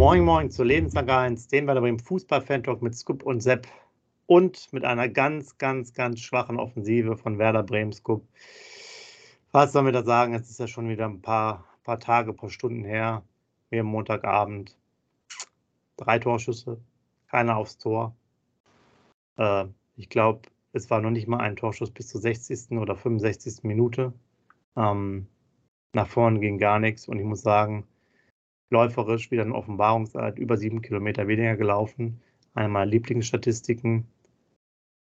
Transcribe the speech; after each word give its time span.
Moin 0.00 0.24
Moin 0.24 0.50
zu 0.50 0.64
Lebenslang 0.64 1.10
1, 1.10 1.48
dem 1.48 1.66
Werder 1.66 1.82
Bremen 1.82 1.98
Fußball-Fan-Talk 1.98 2.80
mit 2.80 2.94
Scoop 2.94 3.22
und 3.22 3.42
Sepp 3.42 3.66
und 4.24 4.72
mit 4.72 4.82
einer 4.82 5.10
ganz, 5.10 5.58
ganz, 5.58 5.92
ganz 5.92 6.20
schwachen 6.20 6.58
Offensive 6.58 7.18
von 7.18 7.38
Werder 7.38 7.62
Bremen 7.62 7.92
Scoop. 7.92 8.26
Was 9.52 9.72
sollen 9.72 9.84
wir 9.84 9.92
da 9.92 10.02
sagen? 10.02 10.32
Es 10.32 10.48
ist 10.48 10.58
ja 10.58 10.66
schon 10.66 10.88
wieder 10.88 11.04
ein 11.04 11.20
paar, 11.20 11.66
paar 11.84 12.00
Tage, 12.00 12.32
paar 12.32 12.48
Stunden 12.48 12.82
her. 12.82 13.24
Wir 13.68 13.82
am 13.82 13.88
Montagabend. 13.88 14.74
Drei 15.98 16.18
Torschüsse, 16.18 16.80
keiner 17.26 17.58
aufs 17.58 17.76
Tor. 17.76 18.16
Äh, 19.36 19.66
ich 19.96 20.08
glaube, 20.08 20.48
es 20.72 20.88
war 20.88 21.02
noch 21.02 21.10
nicht 21.10 21.28
mal 21.28 21.40
ein 21.40 21.56
Torschuss 21.56 21.90
bis 21.90 22.08
zur 22.08 22.22
60. 22.22 22.78
oder 22.78 22.96
65. 22.96 23.64
Minute. 23.64 24.14
Ähm, 24.78 25.26
nach 25.92 26.08
vorne 26.08 26.40
ging 26.40 26.56
gar 26.56 26.78
nichts 26.78 27.06
und 27.06 27.18
ich 27.18 27.26
muss 27.26 27.42
sagen, 27.42 27.86
läuferisch 28.70 29.30
wieder 29.30 29.42
ein 29.42 29.52
Offenbarungseid, 29.52 30.38
über 30.38 30.56
sieben 30.56 30.82
Kilometer 30.82 31.28
weniger 31.28 31.56
gelaufen. 31.56 32.20
Meiner 32.54 32.86
Lieblingsstatistiken. 32.86 34.06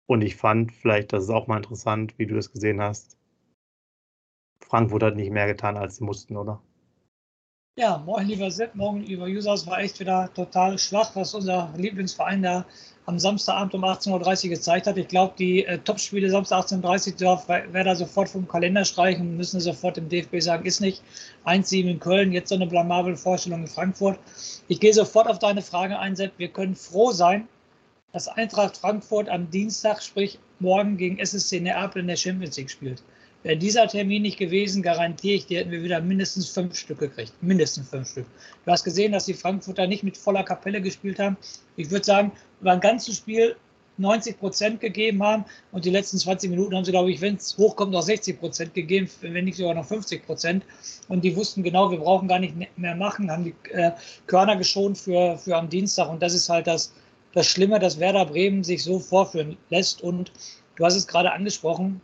Und 0.06 0.22
ich 0.22 0.36
fand, 0.36 0.72
vielleicht, 0.72 1.12
das 1.12 1.24
ist 1.24 1.30
auch 1.30 1.46
mal 1.46 1.58
interessant, 1.58 2.18
wie 2.18 2.26
du 2.26 2.34
das 2.34 2.52
gesehen 2.52 2.80
hast. 2.80 3.16
Frankfurt 4.62 5.02
hat 5.02 5.16
nicht 5.16 5.30
mehr 5.30 5.46
getan, 5.46 5.76
als 5.76 5.96
sie 5.96 6.04
mussten, 6.04 6.36
oder? 6.36 6.60
Ja, 7.78 7.98
moin 7.98 8.26
lieber 8.26 8.50
Sepp, 8.50 8.74
morgen 8.74 9.00
lieber 9.00 9.24
Users, 9.24 9.66
war 9.66 9.80
echt 9.80 10.00
wieder 10.00 10.32
total 10.34 10.78
schwach, 10.78 11.14
was 11.16 11.34
unser 11.34 11.72
Lieblingsverein 11.76 12.42
da 12.42 12.66
am 13.10 13.18
Samstagabend 13.18 13.74
um 13.74 13.84
18.30 13.84 14.44
Uhr 14.44 14.50
gezeigt 14.50 14.86
hat. 14.86 14.96
Ich 14.96 15.08
glaube, 15.08 15.34
die 15.36 15.64
äh, 15.66 15.78
Topspiele 15.78 16.30
Samstag 16.30 16.64
18.30 16.64 17.12
Uhr 17.12 17.18
darf 17.18 17.46
da 17.46 17.94
sofort 17.96 18.28
vom 18.28 18.46
Kalender 18.46 18.84
streichen, 18.84 19.36
müssen 19.36 19.60
sofort 19.60 19.96
dem 19.96 20.08
DFB 20.08 20.40
sagen, 20.40 20.64
ist 20.64 20.80
nicht. 20.80 21.02
1-7 21.44 21.90
in 21.90 21.98
Köln, 21.98 22.32
jetzt 22.32 22.50
so 22.50 22.54
eine 22.54 22.68
blamable 22.68 23.16
Vorstellung 23.16 23.62
in 23.62 23.66
Frankfurt. 23.66 24.18
Ich 24.68 24.78
gehe 24.78 24.94
sofort 24.94 25.26
auf 25.26 25.40
deine 25.40 25.60
Frage 25.60 25.98
ein, 25.98 26.14
Sepp. 26.14 26.34
Wir 26.38 26.48
können 26.48 26.76
froh 26.76 27.10
sein, 27.10 27.48
dass 28.12 28.28
Eintracht 28.28 28.76
Frankfurt 28.76 29.28
am 29.28 29.50
Dienstag, 29.50 30.02
sprich 30.02 30.38
morgen 30.60 30.96
gegen 30.96 31.18
SSC 31.18 31.60
Neapel 31.60 32.02
in 32.02 32.08
der 32.08 32.16
Champions 32.16 32.56
League 32.56 32.70
spielt. 32.70 33.02
Wäre 33.42 33.56
dieser 33.56 33.88
Termin 33.88 34.22
nicht 34.22 34.38
gewesen, 34.38 34.82
garantiere 34.82 35.36
ich 35.36 35.46
dir, 35.46 35.60
hätten 35.60 35.70
wir 35.70 35.82
wieder 35.82 36.00
mindestens 36.00 36.50
fünf 36.50 36.76
Stück 36.76 36.98
gekriegt. 36.98 37.32
Mindestens 37.40 37.88
fünf 37.88 38.10
Stück. 38.10 38.26
Du 38.66 38.70
hast 38.70 38.84
gesehen, 38.84 39.12
dass 39.12 39.24
die 39.24 39.34
Frankfurter 39.34 39.86
nicht 39.86 40.02
mit 40.02 40.18
voller 40.18 40.42
Kapelle 40.42 40.82
gespielt 40.82 41.18
haben. 41.18 41.38
Ich 41.76 41.90
würde 41.90 42.04
sagen, 42.04 42.32
über 42.60 42.72
ein 42.72 42.80
ganzes 42.80 43.16
Spiel 43.16 43.56
90 43.96 44.38
Prozent 44.38 44.80
gegeben 44.80 45.22
haben 45.22 45.44
und 45.72 45.84
die 45.84 45.90
letzten 45.90 46.18
20 46.18 46.50
Minuten 46.50 46.74
haben 46.74 46.84
sie, 46.84 46.90
glaube 46.90 47.10
ich, 47.10 47.20
wenn 47.20 47.36
es 47.36 47.56
hochkommt, 47.56 47.92
noch 47.92 48.02
60 48.02 48.38
Prozent 48.38 48.74
gegeben, 48.74 49.08
wenn 49.20 49.44
nicht 49.44 49.56
sogar 49.56 49.74
noch 49.74 49.86
50 49.86 50.26
Prozent. 50.26 50.64
Und 51.08 51.24
die 51.24 51.34
wussten 51.34 51.62
genau, 51.62 51.90
wir 51.90 51.98
brauchen 51.98 52.28
gar 52.28 52.38
nicht 52.38 52.54
mehr 52.76 52.94
machen, 52.94 53.30
haben 53.30 53.44
die 53.44 53.54
äh, 53.72 53.92
Körner 54.26 54.56
geschont 54.56 54.98
für, 54.98 55.38
für 55.38 55.56
am 55.56 55.68
Dienstag. 55.68 56.10
Und 56.10 56.22
das 56.22 56.34
ist 56.34 56.48
halt 56.48 56.66
das, 56.66 56.92
das 57.32 57.46
Schlimme, 57.46 57.78
dass 57.78 57.98
Werder 57.98 58.26
Bremen 58.26 58.64
sich 58.64 58.82
so 58.82 58.98
vorführen 58.98 59.56
lässt. 59.70 60.02
Und 60.02 60.32
du 60.76 60.84
hast 60.84 60.96
es 60.96 61.06
gerade 61.06 61.32
angesprochen, 61.32 62.00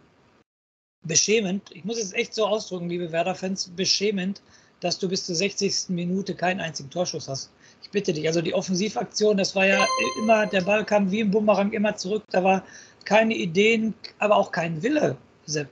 beschämend, 1.07 1.71
ich 1.73 1.85
muss 1.85 1.99
es 1.99 2.13
echt 2.13 2.35
so 2.35 2.47
ausdrücken, 2.47 2.89
liebe 2.89 3.13
Werder-Fans, 3.13 3.71
beschämend, 3.77 4.43
dass 4.81 4.99
du 4.99 5.09
bis 5.09 5.27
zur 5.27 5.35
60. 5.35 5.89
Minute 5.89 6.35
keinen 6.35 6.61
einzigen 6.61 6.91
Torschuss 6.91 7.29
hast. 7.29 7.51
Ich 7.83 7.91
bitte 7.91 8.13
dich, 8.13 8.27
also 8.27 8.43
die 8.43 8.55
Offensivaktion, 8.55 9.37
das 9.37 9.55
war 9.55 9.67
ja 9.67 9.87
immer, 10.19 10.47
der 10.47 10.63
Ball 10.63 10.85
kam 10.85 11.11
wie 11.11 11.21
im 11.21 11.31
Bumerang 11.31 11.73
immer 11.73 11.97
zurück, 11.97 12.25
da 12.31 12.43
war 12.43 12.65
keine 13.05 13.35
Ideen, 13.35 13.95
aber 14.19 14.37
auch 14.37 14.51
kein 14.51 14.83
Wille. 14.83 15.17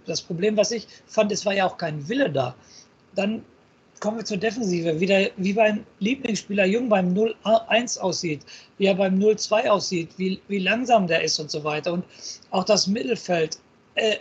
Das 0.06 0.22
Problem, 0.22 0.56
was 0.56 0.70
ich 0.70 0.86
fand, 1.06 1.32
es 1.32 1.44
war 1.44 1.52
ja 1.52 1.66
auch 1.66 1.76
kein 1.76 2.08
Wille 2.08 2.30
da. 2.30 2.54
Dann 3.16 3.44
kommen 3.98 4.18
wir 4.18 4.24
zur 4.24 4.36
Defensive, 4.36 5.00
wieder 5.00 5.30
wie 5.36 5.52
beim 5.52 5.84
Lieblingsspieler 5.98 6.66
Jung 6.66 6.88
beim 6.88 7.12
0-1 7.12 7.98
aussieht, 7.98 8.42
wie 8.78 8.86
er 8.86 8.94
beim 8.94 9.18
0-2 9.18 9.68
aussieht, 9.68 10.10
wie, 10.16 10.40
wie 10.46 10.58
langsam 10.58 11.06
der 11.06 11.24
ist 11.24 11.38
und 11.40 11.50
so 11.50 11.64
weiter. 11.64 11.92
Und 11.92 12.04
auch 12.50 12.64
das 12.64 12.86
Mittelfeld. 12.86 13.58
Äh, 13.96 14.16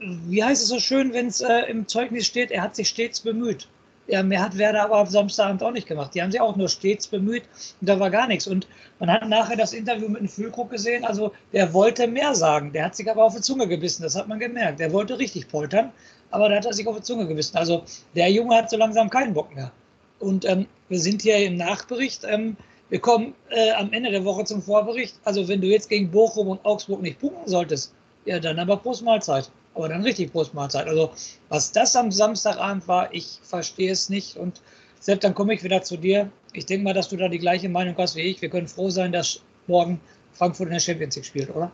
wie 0.00 0.42
heißt 0.42 0.62
es 0.62 0.68
so 0.68 0.80
schön, 0.80 1.12
wenn 1.12 1.26
es 1.26 1.40
äh, 1.40 1.70
im 1.70 1.86
Zeugnis 1.86 2.26
steht, 2.26 2.50
er 2.50 2.62
hat 2.62 2.74
sich 2.74 2.88
stets 2.88 3.20
bemüht. 3.20 3.68
Ja, 4.06 4.22
mehr 4.24 4.42
hat 4.42 4.58
Werder 4.58 4.84
aber 4.84 4.96
am 4.96 5.06
Samstagabend 5.06 5.62
auch 5.62 5.70
nicht 5.70 5.86
gemacht. 5.86 6.14
Die 6.14 6.22
haben 6.22 6.32
sich 6.32 6.40
auch 6.40 6.56
nur 6.56 6.68
stets 6.68 7.06
bemüht 7.06 7.44
und 7.80 7.88
da 7.88 8.00
war 8.00 8.10
gar 8.10 8.26
nichts. 8.26 8.46
Und 8.46 8.66
man 8.98 9.10
hat 9.10 9.28
nachher 9.28 9.56
das 9.56 9.72
Interview 9.72 10.08
mit 10.08 10.20
dem 10.20 10.28
Füllkrug 10.28 10.70
gesehen. 10.70 11.04
Also 11.04 11.32
der 11.52 11.72
wollte 11.74 12.08
mehr 12.08 12.34
sagen. 12.34 12.72
Der 12.72 12.86
hat 12.86 12.96
sich 12.96 13.08
aber 13.08 13.22
auf 13.22 13.36
die 13.36 13.42
Zunge 13.42 13.68
gebissen. 13.68 14.02
Das 14.02 14.16
hat 14.16 14.26
man 14.26 14.40
gemerkt. 14.40 14.80
Der 14.80 14.92
wollte 14.92 15.18
richtig 15.18 15.46
poltern, 15.46 15.92
aber 16.30 16.48
da 16.48 16.56
hat 16.56 16.66
er 16.66 16.72
sich 16.72 16.88
auf 16.88 16.96
die 16.96 17.02
Zunge 17.02 17.28
gebissen. 17.28 17.56
Also 17.56 17.84
der 18.16 18.32
Junge 18.32 18.56
hat 18.56 18.70
so 18.70 18.76
langsam 18.76 19.10
keinen 19.10 19.34
Bock 19.34 19.54
mehr. 19.54 19.70
Und 20.18 20.44
ähm, 20.44 20.66
wir 20.88 20.98
sind 20.98 21.22
hier 21.22 21.36
im 21.36 21.56
Nachbericht. 21.56 22.24
Ähm, 22.24 22.56
wir 22.88 22.98
kommen 22.98 23.34
äh, 23.50 23.70
am 23.72 23.92
Ende 23.92 24.10
der 24.10 24.24
Woche 24.24 24.44
zum 24.44 24.60
Vorbericht. 24.60 25.14
Also 25.24 25.46
wenn 25.46 25.60
du 25.60 25.68
jetzt 25.68 25.88
gegen 25.88 26.10
Bochum 26.10 26.48
und 26.48 26.64
Augsburg 26.64 27.00
nicht 27.02 27.20
punkten 27.20 27.48
solltest, 27.48 27.94
ja, 28.24 28.40
dann 28.40 28.58
aber 28.58 28.76
Prost 28.76 29.04
Mahlzeit 29.04 29.50
aber 29.74 29.88
dann 29.88 30.02
richtig 30.02 30.32
Brustmahlzeit. 30.32 30.88
Also 30.88 31.12
was 31.48 31.72
das 31.72 31.94
am 31.96 32.10
Samstagabend 32.10 32.86
war, 32.88 33.12
ich 33.14 33.38
verstehe 33.42 33.92
es 33.92 34.08
nicht. 34.08 34.36
Und 34.36 34.60
selbst 34.98 35.24
dann 35.24 35.34
komme 35.34 35.54
ich 35.54 35.62
wieder 35.64 35.82
zu 35.82 35.96
dir. 35.96 36.30
Ich 36.52 36.66
denke 36.66 36.84
mal, 36.84 36.94
dass 36.94 37.08
du 37.08 37.16
da 37.16 37.28
die 37.28 37.38
gleiche 37.38 37.68
Meinung 37.68 37.96
hast 37.96 38.16
wie 38.16 38.22
ich. 38.22 38.42
Wir 38.42 38.50
können 38.50 38.68
froh 38.68 38.90
sein, 38.90 39.12
dass 39.12 39.42
morgen 39.66 40.00
Frankfurt 40.32 40.66
in 40.66 40.72
der 40.72 40.80
Champions 40.80 41.16
League 41.16 41.24
spielt, 41.24 41.54
oder? 41.54 41.70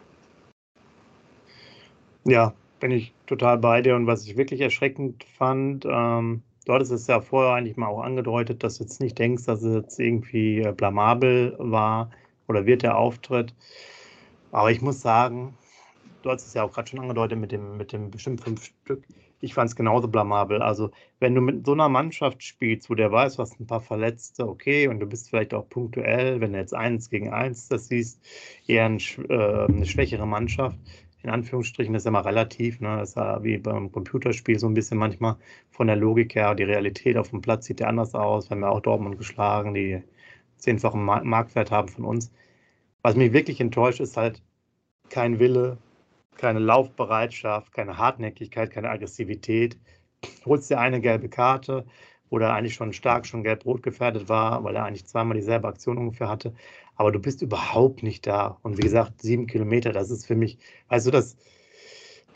Ja, 2.25 2.53
bin 2.81 2.91
ich 2.91 3.15
total 3.27 3.59
bei 3.59 3.83
dir. 3.83 3.97
Und 3.97 4.07
was 4.07 4.25
ich 4.25 4.37
wirklich 4.37 4.61
erschreckend 4.61 5.25
fand, 5.25 5.85
ähm, 5.87 6.43
du 6.67 6.73
hattest 6.73 6.93
es 6.93 7.07
ja 7.07 7.21
vorher 7.21 7.55
eigentlich 7.55 7.77
mal 7.77 7.89
auch 7.89 8.03
angedeutet, 8.03 8.63
dass 8.63 8.79
du 8.79 8.85
jetzt 8.85 9.01
nicht 9.01 9.19
denkst, 9.19 9.45
dass 9.47 9.63
es 9.63 9.75
jetzt 9.75 9.99
irgendwie 9.99 10.61
äh, 10.61 10.73
blamabel 10.73 11.55
war 11.59 12.11
oder 12.49 12.67
wird 12.67 12.83
der 12.83 12.99
Auftritt. 12.99 13.55
Aber 14.53 14.71
ich 14.71 14.81
muss 14.81 15.01
sagen, 15.01 15.57
du 16.27 16.33
hast 16.33 16.47
es 16.47 16.55
ja 16.55 16.65
auch 16.65 16.73
gerade 16.73 16.89
schon 16.89 17.01
angedeutet 17.01 17.39
mit 17.39 17.53
dem, 17.53 17.77
mit 17.77 17.93
dem 17.93 18.11
bestimmt 18.11 18.41
fünf 18.41 18.65
Stück. 18.65 19.05
Ich 19.41 19.55
fand 19.55 19.71
es 19.71 19.77
genauso 19.77 20.09
blamabel. 20.09 20.63
Also, 20.63 20.91
wenn 21.21 21.35
du 21.35 21.41
mit 21.41 21.65
so 21.67 21.73
einer 21.73 21.89
Mannschaft 21.89 22.43
spielst, 22.43 22.91
wo 22.91 22.95
der 22.95 23.13
weiß, 23.13 23.39
was 23.39 23.59
ein 23.61 23.67
paar 23.67 23.81
Verletzte, 23.81 24.49
okay, 24.49 24.89
und 24.89 24.99
du 24.99 25.07
bist 25.07 25.31
vielleicht 25.31 25.55
auch 25.55 25.69
punktuell, 25.69 26.41
wenn 26.41 26.53
du 26.53 26.59
jetzt 26.59 26.75
eins 26.75 27.11
gegen 27.11 27.33
eins 27.33 27.69
das 27.69 27.89
siehst, 27.89 28.21
eher 28.67 28.87
ein, 28.87 28.99
äh, 29.29 29.67
eine 29.67 29.87
schwächere 29.87 30.27
Mannschaft, 30.27 30.79
in 31.23 31.31
Anführungsstrichen, 31.31 31.93
das 31.93 32.03
ist 32.03 32.07
ja 32.07 32.13
mal 32.13 32.21
relativ, 32.21 32.81
ne? 32.81 32.99
das 32.99 33.11
ist 33.11 33.17
ja 33.17 33.43
wie 33.43 33.59
beim 33.59 33.93
Computerspiel 33.93 34.59
so 34.59 34.67
ein 34.69 34.75
bisschen 34.75 34.99
manchmal 34.99 35.37
von 35.71 35.87
der 35.87 35.97
Logik 35.97 36.35
her, 36.35 36.55
die 36.55 36.63
Realität 36.63 37.17
auf 37.17 37.31
dem 37.31 37.41
Platz 37.41 37.67
sieht 37.67 37.81
ja 37.81 37.89
anders 37.89 38.15
aus, 38.15 38.49
wir 38.49 38.55
haben 38.55 38.63
ja 38.63 38.69
auch 38.69 38.81
Dortmund 38.81 39.19
geschlagen, 39.19 39.75
die 39.75 40.03
zehnfachen 40.57 41.05
Marktwert 41.05 41.71
haben 41.71 41.89
von 41.89 42.05
uns. 42.05 42.33
Was 43.03 43.17
mich 43.17 43.33
wirklich 43.33 43.61
enttäuscht, 43.61 44.01
ist 44.01 44.17
halt 44.17 44.43
kein 45.11 45.39
Wille, 45.39 45.79
keine 46.39 46.59
Laufbereitschaft, 46.59 47.73
keine 47.73 47.99
Hartnäckigkeit, 47.99 48.71
keine 48.71 48.91
Aggressivität. 48.91 49.79
Holst 50.45 50.71
dir 50.71 50.79
eine 50.79 51.01
gelbe 51.01 51.29
Karte, 51.29 51.87
wo 52.31 52.39
er 52.39 52.55
eigentlich 52.55 52.75
schon 52.75 52.93
stark 52.93 53.27
schon 53.27 53.43
gelb-rot 53.43 53.83
gefährdet 53.83 54.29
war, 54.29 54.65
weil 54.65 54.77
er 54.77 54.85
eigentlich 54.85 55.07
zweimal 55.07 55.37
dieselbe 55.37 55.69
Aktion 55.69 55.99
ungefähr 55.99 56.29
hatte. 56.29 56.55
Aber 56.97 57.13
du 57.13 57.19
bist 57.19 57.43
überhaupt 57.43 58.03
nicht 58.03 58.27
da. 58.27 58.59
Und 58.63 58.79
wie 58.79 58.83
gesagt, 58.83 59.23
sieben 59.23 59.47
Kilometer, 59.47 59.93
das 59.93 60.11
ist 60.11 60.27
für 60.27 60.35
mich, 60.35 60.59
du, 60.91 61.11
das, 61.11 61.37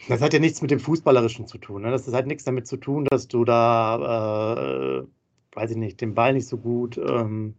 das 0.08 0.20
hat 0.20 0.32
ja 0.32 0.38
nichts 0.38 0.62
mit 0.62 0.70
dem 0.70 0.80
Fußballerischen 0.80 1.46
zu 1.46 1.58
tun. 1.58 1.82
Ne? 1.82 1.90
Das 1.90 2.12
hat 2.12 2.26
nichts 2.26 2.44
damit 2.44 2.66
zu 2.66 2.76
tun, 2.76 3.06
dass 3.10 3.28
du 3.28 3.44
da, 3.44 5.02
äh, 5.02 5.06
weiß 5.56 5.72
ich 5.72 5.76
nicht, 5.76 6.00
den 6.00 6.14
Ball 6.14 6.34
nicht 6.34 6.46
so 6.46 6.58
gut 6.58 6.98
ähm, 6.98 7.54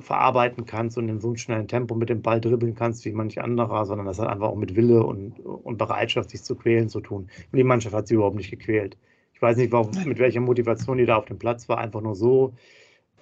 verarbeiten 0.00 0.64
kannst 0.64 0.96
und 0.96 1.08
in 1.08 1.20
so 1.20 1.28
einem 1.28 1.36
schnellen 1.36 1.68
Tempo 1.68 1.94
mit 1.94 2.08
dem 2.08 2.22
Ball 2.22 2.40
dribbeln 2.40 2.74
kannst 2.74 3.04
wie 3.04 3.12
manch 3.12 3.40
anderer, 3.40 3.84
sondern 3.84 4.06
das 4.06 4.18
hat 4.18 4.28
einfach 4.28 4.48
auch 4.48 4.56
mit 4.56 4.76
Wille 4.76 5.04
und, 5.04 5.38
und 5.40 5.76
Bereitschaft, 5.76 6.30
sich 6.30 6.42
zu 6.42 6.56
quälen, 6.56 6.88
zu 6.88 7.00
tun. 7.00 7.28
Und 7.52 7.56
die 7.56 7.64
Mannschaft 7.64 7.94
hat 7.94 8.08
sie 8.08 8.14
überhaupt 8.14 8.36
nicht 8.36 8.50
gequält. 8.50 8.96
Ich 9.34 9.42
weiß 9.42 9.58
nicht, 9.58 9.72
warum, 9.72 9.90
mit 10.06 10.18
welcher 10.18 10.40
Motivation 10.40 10.96
die 10.96 11.06
da 11.06 11.16
auf 11.16 11.26
dem 11.26 11.38
Platz 11.38 11.68
war, 11.68 11.78
einfach 11.78 12.00
nur 12.00 12.14
so. 12.14 12.54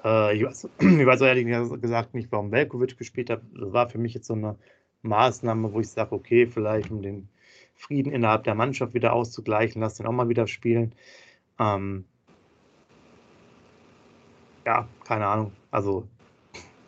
Äh, 0.04 0.36
ich, 0.36 0.44
weiß, 0.44 0.68
ich 0.78 1.06
weiß 1.06 1.20
ehrlich 1.22 1.46
gesagt 1.80 2.14
nicht, 2.14 2.30
warum 2.30 2.50
Belkovic 2.50 2.96
gespielt 2.96 3.30
hat. 3.30 3.42
Das 3.58 3.72
war 3.72 3.88
für 3.88 3.98
mich 3.98 4.14
jetzt 4.14 4.28
so 4.28 4.34
eine 4.34 4.56
Maßnahme, 5.02 5.72
wo 5.72 5.80
ich 5.80 5.88
sage, 5.88 6.12
okay, 6.12 6.46
vielleicht 6.46 6.92
um 6.92 7.02
den 7.02 7.28
Frieden 7.74 8.12
innerhalb 8.12 8.44
der 8.44 8.54
Mannschaft 8.54 8.94
wieder 8.94 9.12
auszugleichen, 9.12 9.82
lass 9.82 9.96
den 9.96 10.06
auch 10.06 10.12
mal 10.12 10.28
wieder 10.28 10.46
spielen. 10.46 10.94
Ähm, 11.58 12.04
ja, 14.64 14.86
keine 15.04 15.26
Ahnung. 15.26 15.52
Also 15.72 16.06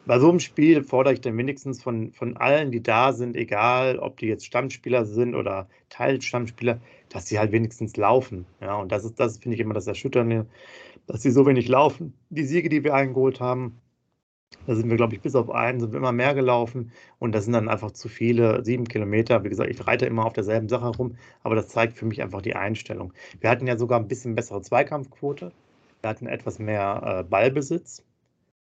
bei 0.06 0.18
so 0.18 0.28
einem 0.28 0.40
Spiel 0.40 0.82
fordere 0.82 1.14
ich 1.14 1.20
dann 1.20 1.36
wenigstens 1.38 1.82
von, 1.82 2.12
von 2.12 2.36
allen, 2.36 2.70
die 2.70 2.82
da 2.82 3.12
sind, 3.12 3.36
egal 3.36 3.98
ob 3.98 4.18
die 4.18 4.26
jetzt 4.26 4.44
Stammspieler 4.44 5.06
sind 5.06 5.34
oder 5.34 5.68
Teilstammspieler, 5.88 6.80
dass 7.08 7.26
sie 7.26 7.38
halt 7.38 7.52
wenigstens 7.52 7.96
laufen. 7.96 8.46
Ja, 8.60 8.76
und 8.76 8.92
das 8.92 9.04
ist, 9.04 9.18
das 9.18 9.38
finde 9.38 9.54
ich 9.54 9.60
immer 9.60 9.74
das 9.74 9.86
Erschütternde, 9.86 10.46
dass 11.06 11.22
sie 11.22 11.30
so 11.30 11.46
wenig 11.46 11.68
laufen. 11.68 12.14
Die 12.30 12.44
Siege, 12.44 12.68
die 12.68 12.84
wir 12.84 12.94
eingeholt 12.94 13.40
haben, 13.40 13.80
da 14.66 14.74
sind 14.74 14.88
wir, 14.88 14.96
glaube 14.96 15.14
ich, 15.14 15.20
bis 15.20 15.34
auf 15.34 15.50
einen, 15.50 15.80
sind 15.80 15.92
wir 15.92 15.98
immer 15.98 16.12
mehr 16.12 16.34
gelaufen 16.34 16.92
und 17.18 17.34
das 17.34 17.44
sind 17.44 17.54
dann 17.54 17.68
einfach 17.68 17.90
zu 17.90 18.08
viele, 18.08 18.64
sieben 18.64 18.86
Kilometer. 18.86 19.42
Wie 19.42 19.48
gesagt, 19.48 19.70
ich 19.70 19.86
reite 19.86 20.06
immer 20.06 20.26
auf 20.26 20.32
derselben 20.32 20.68
Sache 20.68 20.88
rum, 20.96 21.16
aber 21.42 21.54
das 21.54 21.68
zeigt 21.68 21.96
für 21.96 22.06
mich 22.06 22.22
einfach 22.22 22.42
die 22.42 22.54
Einstellung. 22.54 23.12
Wir 23.40 23.50
hatten 23.50 23.66
ja 23.66 23.76
sogar 23.76 23.98
ein 23.98 24.08
bisschen 24.08 24.34
bessere 24.34 24.62
Zweikampfquote. 24.62 25.52
Wir 26.02 26.10
hatten 26.10 26.26
etwas 26.26 26.58
mehr 26.58 27.02
äh, 27.20 27.24
Ballbesitz 27.24 28.04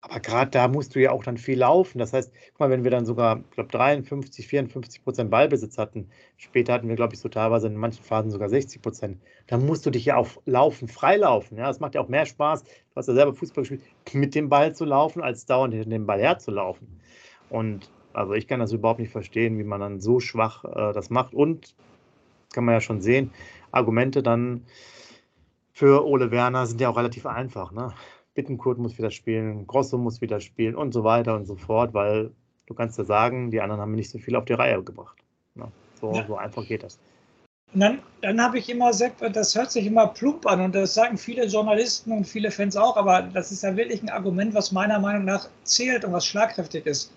Aber 0.04 0.20
gerade 0.20 0.50
da 0.50 0.68
musst 0.68 0.96
du 0.96 1.00
ja 1.00 1.12
auch 1.12 1.24
dann 1.24 1.38
viel 1.38 1.60
laufen. 1.60 2.00
Das 2.00 2.12
heißt, 2.12 2.34
guck 2.52 2.60
mal, 2.60 2.70
wenn 2.72 2.84
wir 2.84 2.90
dann 2.90 3.06
sogar, 3.06 3.38
ich 3.38 3.56
glaube, 3.56 3.70
53, 3.70 4.48
54 4.48 5.04
Prozent 5.04 5.30
Ballbesitz 5.30 5.78
hatten, 5.78 6.10
später 6.38 6.74
hatten 6.74 6.90
wir, 6.90 6.96
glaube 6.96 7.14
ich, 7.14 7.20
so 7.20 7.30
teilweise 7.30 7.68
in 7.68 7.76
manchen 7.76 8.04
Phasen 8.04 8.32
sogar 8.32 8.50
60 8.50 8.82
Prozent, 8.82 9.22
dann 9.46 9.64
musst 9.64 9.86
du 9.86 9.92
dich 9.92 10.06
ja 10.06 10.18
auch 10.18 10.30
laufen, 10.46 10.88
freilaufen. 10.88 11.58
Ja, 11.58 11.68
das 11.68 11.80
macht 11.80 11.94
ja 11.94 12.02
auch 12.02 12.08
mehr 12.08 12.26
Spaß. 12.26 12.64
Du 12.64 12.96
hast 12.96 13.08
ja 13.08 13.14
selber 13.14 13.36
Fußball 13.36 13.62
gespielt, 13.62 13.84
mit 14.14 14.34
dem 14.34 14.50
Ball 14.50 14.74
zu 14.74 14.86
laufen, 14.86 15.22
als 15.22 15.46
dauernd 15.46 15.76
hinter 15.76 15.90
dem 15.90 16.08
Ball 16.08 16.20
herzulaufen. 16.20 17.00
Und 17.50 17.92
also 18.14 18.34
ich 18.34 18.48
kann 18.48 18.60
das 18.60 18.74
überhaupt 18.74 19.00
nicht 19.00 19.12
verstehen, 19.12 19.60
wie 19.60 19.64
man 19.64 19.80
dann 19.80 20.02
so 20.02 20.20
schwach 20.20 20.66
äh, 20.66 20.94
das 20.94 21.12
macht. 21.12 21.36
Und 21.36 21.76
kann 22.54 22.66
man 22.66 22.74
ja 22.74 22.82
schon 22.82 23.02
sehen, 23.02 23.32
Argumente 23.72 24.24
dann 24.24 24.66
für 25.74 26.06
Ole 26.06 26.32
Werner 26.32 26.66
sind 26.66 26.82
ja 26.82 26.90
auch 26.90 26.98
relativ 26.98 27.26
einfach. 27.26 27.72
Ne? 27.72 27.94
Bittenkurt 28.34 28.78
muss 28.78 28.98
wieder 28.98 29.12
spielen, 29.12 29.68
Grosso 29.68 29.98
muss 29.98 30.22
wieder 30.22 30.40
spielen 30.40 30.76
und 30.76 30.94
so 30.94 31.04
weiter 31.04 31.36
und 31.36 31.46
so 31.46 31.56
fort, 31.56 31.94
weil 31.94 32.32
du 32.66 32.74
kannst 32.74 32.98
ja 32.98 33.04
sagen, 33.04 33.52
die 33.52 33.62
anderen 33.62 33.82
haben 33.82 33.94
nicht 33.94 34.10
so 34.10 34.20
viel 34.20 34.36
auf 34.36 34.46
die 34.46 34.54
Reihe 34.54 34.82
gebracht. 34.84 35.18
Ja, 35.56 35.70
so, 36.00 36.14
ja. 36.14 36.26
so 36.26 36.38
einfach 36.38 36.66
geht 36.66 36.84
das. 36.84 36.98
Und 37.74 37.80
dann, 37.80 38.00
dann 38.22 38.42
habe 38.42 38.60
ich 38.60 38.70
immer 38.70 38.92
das 38.92 39.56
hört 39.56 39.72
sich 39.72 39.86
immer 39.86 40.08
plump 40.08 40.46
an 40.46 40.62
und 40.62 40.76
das 40.76 40.94
sagen 40.94 41.18
viele 41.18 41.46
Journalisten 41.46 42.12
und 42.12 42.28
viele 42.28 42.52
Fans 42.52 42.76
auch, 42.76 42.98
aber 42.98 43.22
das 43.22 43.52
ist 43.52 43.64
ja 43.64 43.76
wirklich 43.76 44.04
ein 44.04 44.10
Argument, 44.10 44.54
was 44.54 44.74
meiner 44.74 45.00
Meinung 45.00 45.26
nach 45.26 45.48
zählt 45.64 46.04
und 46.04 46.12
was 46.12 46.26
schlagkräftig 46.26 46.86
ist. 46.86 47.14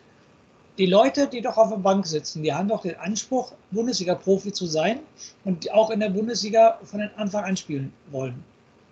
Die 0.78 0.86
Leute, 0.86 1.28
die 1.28 1.40
doch 1.40 1.56
auf 1.56 1.70
der 1.70 1.76
Bank 1.76 2.06
sitzen, 2.06 2.42
die 2.42 2.52
haben 2.52 2.68
doch 2.68 2.82
den 2.82 2.96
Anspruch, 2.96 3.52
Bundesliga-Profi 3.70 4.52
zu 4.52 4.66
sein 4.66 5.00
und 5.44 5.72
auch 5.72 5.90
in 5.90 6.00
der 6.00 6.10
Bundesliga 6.10 6.78
von 6.84 7.00
Anfang 7.16 7.44
an 7.44 7.56
spielen 7.56 7.92
wollen. 8.10 8.42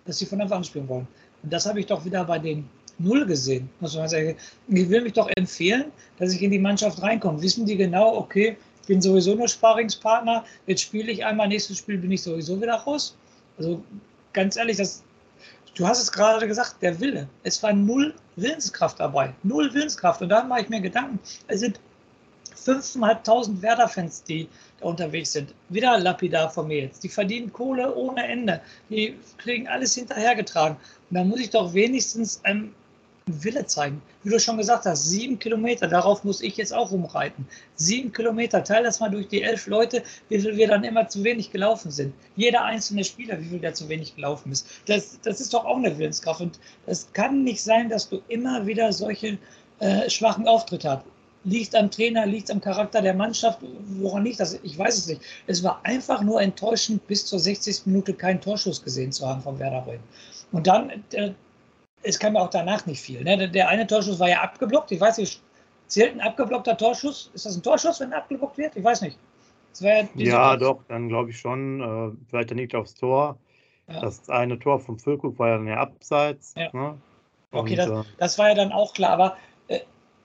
Dass 0.05 0.17
sie 0.17 0.25
von 0.25 0.39
Anfang 0.39 0.59
an 0.59 0.63
spielen 0.63 0.87
wollen. 0.87 1.07
Und 1.43 1.51
das 1.51 1.65
habe 1.65 1.79
ich 1.79 1.85
doch 1.85 2.03
wieder 2.05 2.23
bei 2.23 2.39
den 2.39 2.67
Null 2.99 3.25
gesehen, 3.25 3.69
muss 3.79 3.95
man 3.95 4.07
sagen. 4.07 4.35
Ich 4.67 4.89
will 4.89 5.01
mich 5.01 5.13
doch 5.13 5.29
empfehlen, 5.35 5.85
dass 6.17 6.33
ich 6.33 6.41
in 6.41 6.51
die 6.51 6.59
Mannschaft 6.59 7.01
reinkomme. 7.01 7.41
Wissen 7.41 7.65
die 7.65 7.75
genau, 7.75 8.15
okay, 8.15 8.55
ich 8.81 8.87
bin 8.87 9.01
sowieso 9.01 9.35
nur 9.35 9.47
Sparingspartner, 9.47 10.43
jetzt 10.67 10.81
spiele 10.81 11.11
ich 11.11 11.25
einmal, 11.25 11.47
nächstes 11.47 11.77
Spiel 11.77 11.97
bin 11.97 12.11
ich 12.11 12.21
sowieso 12.21 12.61
wieder 12.61 12.75
raus. 12.75 13.15
Also 13.57 13.83
ganz 14.33 14.57
ehrlich, 14.57 14.77
das, 14.77 15.03
du 15.75 15.87
hast 15.87 16.01
es 16.01 16.11
gerade 16.11 16.47
gesagt, 16.47 16.77
der 16.81 16.99
Wille. 16.99 17.27
Es 17.43 17.61
war 17.63 17.73
null 17.73 18.13
Willenskraft 18.35 18.99
dabei. 18.99 19.33
Null 19.43 19.73
Willenskraft. 19.73 20.21
Und 20.21 20.29
da 20.29 20.43
mache 20.43 20.61
ich 20.61 20.69
mir 20.69 20.81
Gedanken. 20.81 21.19
Es 21.47 21.61
sind 21.61 21.79
5.500 22.55 23.61
Werder-Fans, 23.61 24.23
die 24.23 24.47
da 24.79 24.87
unterwegs 24.87 25.31
sind. 25.31 25.53
Wieder 25.69 25.97
lapidar 25.97 26.49
von 26.49 26.67
mir 26.67 26.81
jetzt. 26.81 27.03
Die 27.03 27.09
verdienen 27.09 27.51
Kohle 27.51 27.93
ohne 27.95 28.27
Ende. 28.27 28.61
Die 28.89 29.15
kriegen 29.37 29.67
alles 29.67 29.95
hinterhergetragen. 29.95 30.77
Und 31.09 31.15
da 31.15 31.23
muss 31.23 31.39
ich 31.39 31.49
doch 31.49 31.73
wenigstens 31.73 32.39
einen 32.43 32.73
Wille 33.25 33.65
zeigen. 33.65 34.01
Wie 34.23 34.29
du 34.29 34.39
schon 34.39 34.57
gesagt 34.57 34.85
hast, 34.85 35.05
sieben 35.05 35.39
Kilometer, 35.39 35.87
darauf 35.87 36.23
muss 36.23 36.41
ich 36.41 36.57
jetzt 36.57 36.73
auch 36.73 36.91
rumreiten. 36.91 37.47
Sieben 37.75 38.11
Kilometer, 38.11 38.63
teile 38.63 38.83
das 38.83 38.99
mal 38.99 39.09
durch 39.09 39.27
die 39.29 39.43
elf 39.43 39.67
Leute, 39.67 40.03
wie 40.29 40.39
viel 40.39 40.57
wir 40.57 40.67
dann 40.67 40.83
immer 40.83 41.07
zu 41.07 41.23
wenig 41.23 41.51
gelaufen 41.51 41.91
sind. 41.91 42.13
Jeder 42.35 42.63
einzelne 42.63 43.03
Spieler, 43.03 43.39
wie 43.39 43.45
viel 43.45 43.59
der 43.59 43.73
zu 43.73 43.87
wenig 43.87 44.15
gelaufen 44.15 44.51
ist. 44.51 44.67
Das, 44.87 45.19
das 45.21 45.39
ist 45.39 45.53
doch 45.53 45.65
auch 45.65 45.77
eine 45.77 45.97
Willenskraft. 45.97 46.41
Und 46.41 46.59
es 46.85 47.11
kann 47.13 47.43
nicht 47.43 47.61
sein, 47.61 47.89
dass 47.89 48.09
du 48.09 48.21
immer 48.27 48.65
wieder 48.65 48.91
solche 48.91 49.37
äh, 49.79 50.09
schwachen 50.09 50.47
Auftritte 50.47 50.89
hast 50.89 51.12
liegt 51.43 51.75
am 51.75 51.91
Trainer, 51.91 52.25
liegt 52.25 52.49
am 52.51 52.61
Charakter 52.61 53.01
der 53.01 53.13
Mannschaft, 53.13 53.59
woran 53.99 54.23
liegt 54.23 54.39
das? 54.39 54.59
Ich 54.63 54.77
weiß 54.77 54.97
es 54.97 55.07
nicht. 55.07 55.21
Es 55.47 55.63
war 55.63 55.79
einfach 55.83 56.21
nur 56.21 56.41
enttäuschend, 56.41 57.05
bis 57.07 57.25
zur 57.25 57.39
60. 57.39 57.85
Minute 57.85 58.13
keinen 58.13 58.41
Torschuss 58.41 58.83
gesehen 58.83 59.11
zu 59.11 59.27
haben 59.27 59.41
von 59.41 59.59
Werder 59.59 59.81
Bremen. 59.81 60.03
Und 60.51 60.67
dann, 60.67 60.89
äh, 61.11 61.31
es 62.03 62.19
kam 62.19 62.35
ja 62.35 62.41
auch 62.41 62.49
danach 62.49 62.85
nicht 62.85 63.01
viel. 63.01 63.23
Ne? 63.23 63.49
Der 63.49 63.67
eine 63.69 63.87
Torschuss 63.87 64.19
war 64.19 64.29
ja 64.29 64.41
abgeblockt. 64.41 64.91
Ich 64.91 65.01
weiß 65.01 65.17
nicht, 65.17 65.41
zählt 65.87 66.13
ein 66.13 66.21
abgeblockter 66.21 66.77
Torschuss? 66.77 67.31
Ist 67.33 67.45
das 67.45 67.55
ein 67.55 67.63
Torschuss, 67.63 67.99
wenn 67.99 68.11
er 68.11 68.19
abgeblockt 68.19 68.57
wird? 68.57 68.75
Ich 68.75 68.83
weiß 68.83 69.01
nicht. 69.01 69.17
ja, 69.79 70.07
ja 70.15 70.57
doch, 70.57 70.81
dann 70.87 71.09
glaube 71.09 71.31
ich 71.31 71.39
schon. 71.39 71.81
Äh, 71.81 72.27
vielleicht 72.29 72.53
nicht 72.53 72.75
aufs 72.75 72.95
Tor. 72.95 73.37
Ja. 73.87 74.01
Das 74.01 74.29
eine 74.29 74.57
Tor 74.59 74.79
vom 74.79 74.97
Füllkrug 74.97 75.37
war 75.39 75.49
ja 75.49 75.57
dann 75.57 75.67
ja 75.67 75.77
abseits. 75.77 76.53
Ja. 76.55 76.69
Ne? 76.73 76.97
okay, 77.51 77.75
das, 77.75 77.89
äh, 77.89 78.03
das, 78.17 78.37
war 78.37 78.49
ja 78.49 78.55
dann 78.55 78.71
auch 78.71 78.93
klar. 78.93 79.11
Aber 79.11 79.37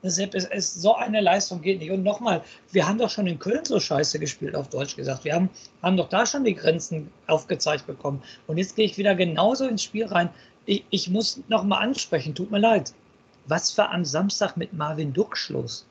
Deshalb 0.02 0.34
ist 0.34 0.80
so 0.80 0.94
eine 0.94 1.20
Leistung 1.20 1.60
geht 1.60 1.80
nicht. 1.80 1.90
Und 1.90 2.04
nochmal, 2.04 2.42
wir 2.70 2.86
haben 2.86 2.98
doch 2.98 3.10
schon 3.10 3.26
in 3.26 3.38
Köln 3.38 3.64
so 3.64 3.80
scheiße 3.80 4.20
gespielt, 4.20 4.54
auf 4.54 4.68
Deutsch 4.68 4.94
gesagt. 4.94 5.24
Wir 5.24 5.34
haben, 5.34 5.50
haben 5.82 5.96
doch 5.96 6.08
da 6.08 6.24
schon 6.24 6.44
die 6.44 6.54
Grenzen 6.54 7.10
aufgezeigt 7.26 7.86
bekommen. 7.86 8.22
Und 8.46 8.58
jetzt 8.58 8.76
gehe 8.76 8.86
ich 8.86 8.96
wieder 8.96 9.16
genauso 9.16 9.66
ins 9.66 9.82
Spiel 9.82 10.06
rein. 10.06 10.30
Ich, 10.66 10.84
ich 10.90 11.10
muss 11.10 11.40
nochmal 11.48 11.82
ansprechen, 11.82 12.34
tut 12.34 12.50
mir 12.50 12.60
leid. 12.60 12.92
Was 13.46 13.76
war 13.76 13.90
am 13.90 14.04
Samstag 14.04 14.56
mit 14.56 14.72
Marvin 14.72 15.12
Duck 15.12 15.36
Schluss? 15.36 15.84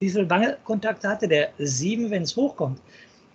Wie 0.00 0.10
viel 0.10 0.24
Bangekontakte 0.24 1.08
hatte 1.08 1.28
der? 1.28 1.50
Sieben, 1.58 2.10
wenn 2.10 2.22
es 2.22 2.36
hochkommt. 2.36 2.80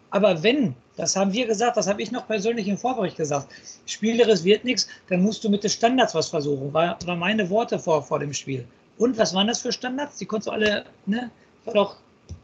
Aber 0.09 0.41
wenn, 0.43 0.75
das 0.95 1.15
haben 1.15 1.33
wir 1.33 1.45
gesagt, 1.45 1.77
das 1.77 1.87
habe 1.87 2.01
ich 2.01 2.11
noch 2.11 2.27
persönlich 2.27 2.67
im 2.67 2.77
Vorbericht 2.77 3.17
gesagt, 3.17 3.47
spielerisch 3.85 4.43
wird 4.43 4.65
nichts, 4.65 4.87
dann 5.09 5.21
musst 5.21 5.43
du 5.43 5.49
mit 5.49 5.63
den 5.63 5.69
Standards 5.69 6.15
was 6.15 6.29
versuchen. 6.29 6.73
War, 6.73 6.97
war 7.05 7.15
meine 7.15 7.49
Worte 7.49 7.77
vor, 7.77 8.03
vor 8.03 8.19
dem 8.19 8.33
Spiel. 8.33 8.67
Und 9.01 9.17
was 9.17 9.33
waren 9.33 9.47
das 9.47 9.61
für 9.61 9.71
Standards? 9.71 10.17
Die 10.17 10.27
konntest 10.27 10.47
du 10.47 10.51
alle, 10.51 10.85
ne? 11.07 11.31
War 11.65 11.73
doch 11.73 11.95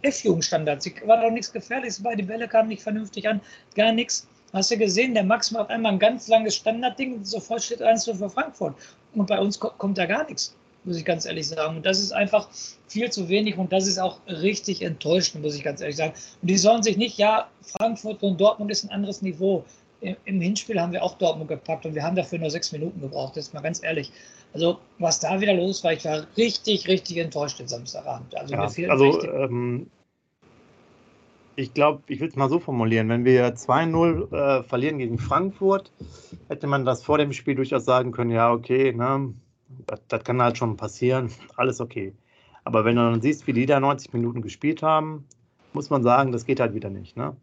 F-Jugendstandards. 0.02 0.90
War 1.06 1.22
doch 1.22 1.30
nichts 1.30 1.54
Gefährliches 1.54 2.02
bei. 2.02 2.16
Die 2.16 2.24
Bälle 2.24 2.48
kamen 2.48 2.70
nicht 2.70 2.82
vernünftig 2.82 3.30
an, 3.30 3.40
gar 3.76 3.92
nichts. 3.92 4.28
Hast 4.54 4.72
du 4.72 4.78
gesehen, 4.78 5.14
der 5.14 5.24
Max 5.24 5.52
macht 5.52 5.70
einmal 5.70 5.92
ein 5.92 6.00
ganz 6.00 6.28
langes 6.28 6.56
Standardding, 6.56 7.24
sofort 7.24 7.62
steht 7.62 7.84
1 7.84 8.06
für 8.06 8.30
Frankfurt. 8.30 8.74
Und 9.14 9.28
bei 9.28 9.40
uns 9.40 9.60
kommt 9.60 10.00
da 10.00 10.08
gar 10.08 10.26
nichts, 10.26 10.56
muss 10.84 10.98
ich 10.98 11.06
ganz 11.06 11.28
ehrlich 11.28 11.48
sagen. 11.48 11.78
Und 11.78 11.86
das 11.86 12.00
ist 12.00 12.12
einfach 12.12 12.50
viel 12.88 13.12
zu 13.12 13.30
wenig 13.30 13.56
und 13.58 13.72
das 13.72 13.86
ist 13.86 14.00
auch 14.00 14.18
richtig 14.28 14.82
enttäuschend, 14.82 15.44
muss 15.44 15.54
ich 15.54 15.64
ganz 15.64 15.82
ehrlich 15.82 15.98
sagen. 15.98 16.14
Und 16.42 16.50
die 16.50 16.58
sollen 16.58 16.82
sich 16.82 16.98
nicht, 16.98 17.20
ja, 17.20 17.48
Frankfurt 17.62 18.24
und 18.24 18.42
Dortmund 18.42 18.72
ist 18.72 18.84
ein 18.84 18.90
anderes 18.90 19.22
Niveau. 19.22 19.64
Im 20.02 20.42
Hinspiel 20.42 20.80
haben 20.80 20.92
wir 20.92 21.04
auch 21.04 21.18
Dortmund 21.20 21.50
gepackt 21.50 21.86
und 21.86 21.94
wir 21.94 22.04
haben 22.04 22.16
dafür 22.16 22.40
nur 22.40 22.50
sechs 22.50 22.72
Minuten 22.72 23.02
gebraucht, 23.02 23.38
ist 23.38 23.54
mal 23.54 23.62
ganz 23.62 23.84
ehrlich. 23.84 24.12
Also, 24.54 24.80
was 24.98 25.20
da 25.20 25.40
wieder 25.40 25.54
los 25.54 25.84
war, 25.84 25.94
ich 25.94 26.06
war 26.06 26.26
richtig, 26.36 26.88
richtig 26.88 27.18
enttäuscht 27.18 27.60
den 27.60 27.68
Samstagabend. 27.68 28.36
Also, 28.36 28.54
ja, 28.56 28.90
also 28.90 29.22
ähm, 29.24 29.88
ich 31.56 31.74
glaube, 31.74 32.04
ich 32.08 32.20
will 32.20 32.30
es 32.30 32.36
mal 32.36 32.50
so 32.50 32.60
formulieren: 32.60 33.10
Wenn 33.10 33.26
wir 33.26 33.56
2-0 33.56 34.32
äh, 34.32 34.64
verlieren 34.64 35.00
gegen 35.00 35.18
Frankfurt, 35.18 35.92
hätte 36.48 36.68
man 36.68 36.86
das 36.86 37.04
vor 37.04 37.18
dem 37.18 37.34
Spiel 37.34 37.56
durchaus 37.56 37.86
sagen 37.86 38.12
können: 38.12 38.32
Ja, 38.32 38.52
okay, 38.52 38.94
ne, 38.94 39.34
das, 39.86 40.02
das 40.08 40.24
kann 40.24 40.42
halt 40.42 40.58
schon 40.58 40.78
passieren, 40.78 41.32
alles 41.56 41.82
okay. 41.82 42.14
Aber 42.64 42.84
wenn 42.86 42.96
du 42.96 43.02
dann 43.02 43.22
siehst, 43.22 43.48
wie 43.48 43.54
die 43.54 43.66
da 43.66 43.80
90 43.80 44.14
Minuten 44.14 44.42
gespielt 44.42 44.84
haben, 44.84 45.26
muss 45.74 45.90
man 45.90 46.04
sagen, 46.04 46.32
das 46.32 46.46
geht 46.46 46.60
halt 46.60 46.74
wieder 46.74 46.90
nicht. 46.90 47.16
Ne? 47.16 47.36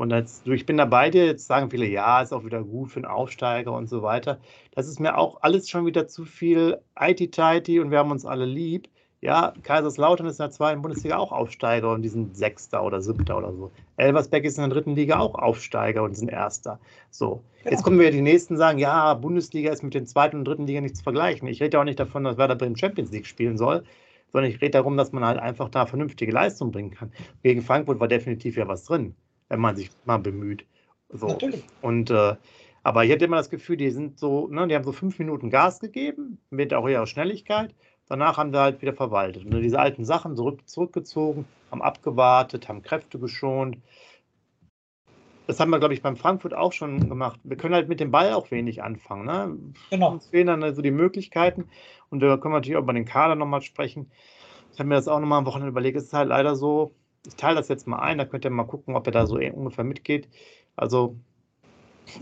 Und 0.00 0.12
jetzt, 0.12 0.46
ich 0.48 0.64
bin 0.64 0.78
da 0.78 0.86
bei 0.86 1.10
dir, 1.10 1.26
jetzt 1.26 1.46
sagen 1.46 1.68
viele, 1.68 1.84
ja, 1.84 2.22
ist 2.22 2.32
auch 2.32 2.46
wieder 2.46 2.62
gut 2.62 2.90
für 2.90 3.00
einen 3.00 3.04
Aufsteiger 3.04 3.72
und 3.74 3.86
so 3.86 4.00
weiter. 4.00 4.40
Das 4.74 4.88
ist 4.88 4.98
mir 4.98 5.18
auch 5.18 5.42
alles 5.42 5.68
schon 5.68 5.84
wieder 5.84 6.08
zu 6.08 6.24
viel 6.24 6.78
IT-Tighty 6.98 7.80
und 7.80 7.90
wir 7.90 7.98
haben 7.98 8.10
uns 8.10 8.24
alle 8.24 8.46
lieb. 8.46 8.88
Ja, 9.20 9.52
Kaiserslautern 9.62 10.26
ist 10.26 10.40
in 10.40 10.44
der 10.44 10.52
zweiten 10.52 10.80
Bundesliga 10.80 11.18
auch 11.18 11.32
Aufsteiger 11.32 11.92
und 11.92 12.00
die 12.00 12.08
sind 12.08 12.34
Sechster 12.34 12.82
oder 12.82 13.02
Siebter 13.02 13.36
oder 13.36 13.52
so. 13.52 13.72
Elversberg 13.98 14.44
ist 14.44 14.56
in 14.56 14.62
der 14.62 14.72
dritten 14.72 14.96
Liga 14.96 15.18
auch 15.18 15.34
Aufsteiger 15.34 16.02
und 16.02 16.16
sind 16.16 16.30
Erster. 16.30 16.80
So, 17.10 17.42
jetzt 17.56 17.66
genau. 17.66 17.82
kommen 17.82 17.98
wir 17.98 18.10
die 18.10 18.22
Nächsten 18.22 18.56
sagen, 18.56 18.78
ja, 18.78 19.12
Bundesliga 19.12 19.70
ist 19.70 19.82
mit 19.82 19.92
den 19.92 20.06
zweiten 20.06 20.36
und 20.36 20.46
dritten 20.46 20.66
Liga 20.66 20.80
nicht 20.80 20.96
zu 20.96 21.02
vergleichen. 21.02 21.46
Ich 21.46 21.60
rede 21.60 21.76
ja 21.76 21.80
auch 21.82 21.84
nicht 21.84 22.00
davon, 22.00 22.24
dass 22.24 22.38
Werder 22.38 22.56
Bremen 22.56 22.74
Champions 22.74 23.10
League 23.10 23.26
spielen 23.26 23.58
soll, 23.58 23.84
sondern 24.32 24.50
ich 24.50 24.62
rede 24.62 24.70
darum, 24.70 24.96
dass 24.96 25.12
man 25.12 25.26
halt 25.26 25.38
einfach 25.38 25.68
da 25.68 25.84
vernünftige 25.84 26.32
Leistung 26.32 26.72
bringen 26.72 26.92
kann. 26.92 27.12
Gegen 27.42 27.60
Frankfurt 27.60 28.00
war 28.00 28.08
definitiv 28.08 28.56
ja 28.56 28.66
was 28.66 28.84
drin 28.84 29.14
wenn 29.50 29.60
man 29.60 29.76
sich 29.76 29.90
mal 30.06 30.18
bemüht. 30.18 30.64
So. 31.10 31.26
Natürlich. 31.26 31.64
Und 31.82 32.10
äh, 32.10 32.36
aber 32.82 33.04
ich 33.04 33.12
hatte 33.12 33.26
immer 33.26 33.36
das 33.36 33.50
Gefühl, 33.50 33.76
die 33.76 33.90
sind 33.90 34.18
so, 34.18 34.48
ne, 34.48 34.66
die 34.66 34.74
haben 34.74 34.84
so 34.84 34.92
fünf 34.92 35.18
Minuten 35.18 35.50
Gas 35.50 35.80
gegeben, 35.80 36.38
mit 36.48 36.72
auch 36.72 36.88
ihrer 36.88 37.06
Schnelligkeit. 37.06 37.74
Danach 38.08 38.38
haben 38.38 38.52
sie 38.52 38.58
halt 38.58 38.80
wieder 38.80 38.94
verwaltet. 38.94 39.44
Und 39.44 39.60
diese 39.60 39.78
alten 39.78 40.04
Sachen 40.04 40.34
zurück, 40.34 40.66
zurückgezogen, 40.66 41.44
haben 41.70 41.82
abgewartet, 41.82 42.68
haben 42.68 42.82
Kräfte 42.82 43.18
geschont. 43.18 43.76
Das 45.46 45.60
haben 45.60 45.70
wir, 45.70 45.78
glaube 45.78 45.94
ich, 45.94 46.02
beim 46.02 46.16
Frankfurt 46.16 46.54
auch 46.54 46.72
schon 46.72 47.08
gemacht. 47.08 47.40
Wir 47.44 47.56
können 47.56 47.74
halt 47.74 47.88
mit 47.88 48.00
dem 48.00 48.10
Ball 48.10 48.32
auch 48.32 48.50
wenig 48.50 48.82
anfangen. 48.82 49.26
Ne? 49.26 49.58
Genau. 49.90 50.12
Uns 50.12 50.28
fehlen 50.28 50.46
dann 50.46 50.62
also 50.62 50.80
die 50.80 50.90
Möglichkeiten. 50.90 51.68
Und 52.08 52.20
da 52.20 52.36
können 52.36 52.54
wir 52.54 52.58
natürlich 52.58 52.76
auch 52.76 52.82
über 52.82 52.92
den 52.92 53.04
Kader 53.04 53.34
nochmal 53.34 53.62
sprechen. 53.62 54.10
Ich 54.72 54.78
habe 54.78 54.88
mir 54.88 54.94
das 54.94 55.08
auch 55.08 55.20
nochmal 55.20 55.38
am 55.38 55.46
Wochenende 55.46 55.70
überlegt. 55.70 55.96
Es 55.96 56.04
ist 56.04 56.12
halt 56.12 56.28
leider 56.28 56.56
so, 56.56 56.92
ich 57.26 57.36
teile 57.36 57.56
das 57.56 57.68
jetzt 57.68 57.86
mal 57.86 57.98
ein, 57.98 58.18
da 58.18 58.24
könnt 58.24 58.44
ihr 58.44 58.50
mal 58.50 58.64
gucken, 58.64 58.96
ob 58.96 59.06
er 59.06 59.12
da 59.12 59.26
so 59.26 59.36
ungefähr 59.36 59.84
mitgeht. 59.84 60.28
Also 60.76 61.16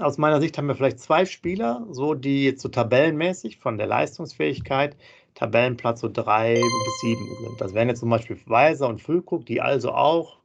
aus 0.00 0.18
meiner 0.18 0.40
Sicht 0.40 0.58
haben 0.58 0.66
wir 0.66 0.74
vielleicht 0.74 1.00
zwei 1.00 1.24
Spieler, 1.24 1.86
so 1.90 2.14
die 2.14 2.44
jetzt 2.44 2.62
so 2.62 2.68
tabellenmäßig 2.68 3.58
von 3.58 3.78
der 3.78 3.86
Leistungsfähigkeit 3.86 4.96
Tabellenplatz 5.34 6.00
so 6.00 6.10
drei 6.12 6.54
bis 6.54 7.00
sieben 7.00 7.24
sind. 7.40 7.60
Das 7.60 7.72
wären 7.72 7.88
jetzt 7.88 8.00
zum 8.00 8.10
Beispiel 8.10 8.38
Weiser 8.46 8.88
und 8.88 9.00
Füllkrug, 9.00 9.46
die 9.46 9.60
also 9.60 9.92
auch, 9.92 10.38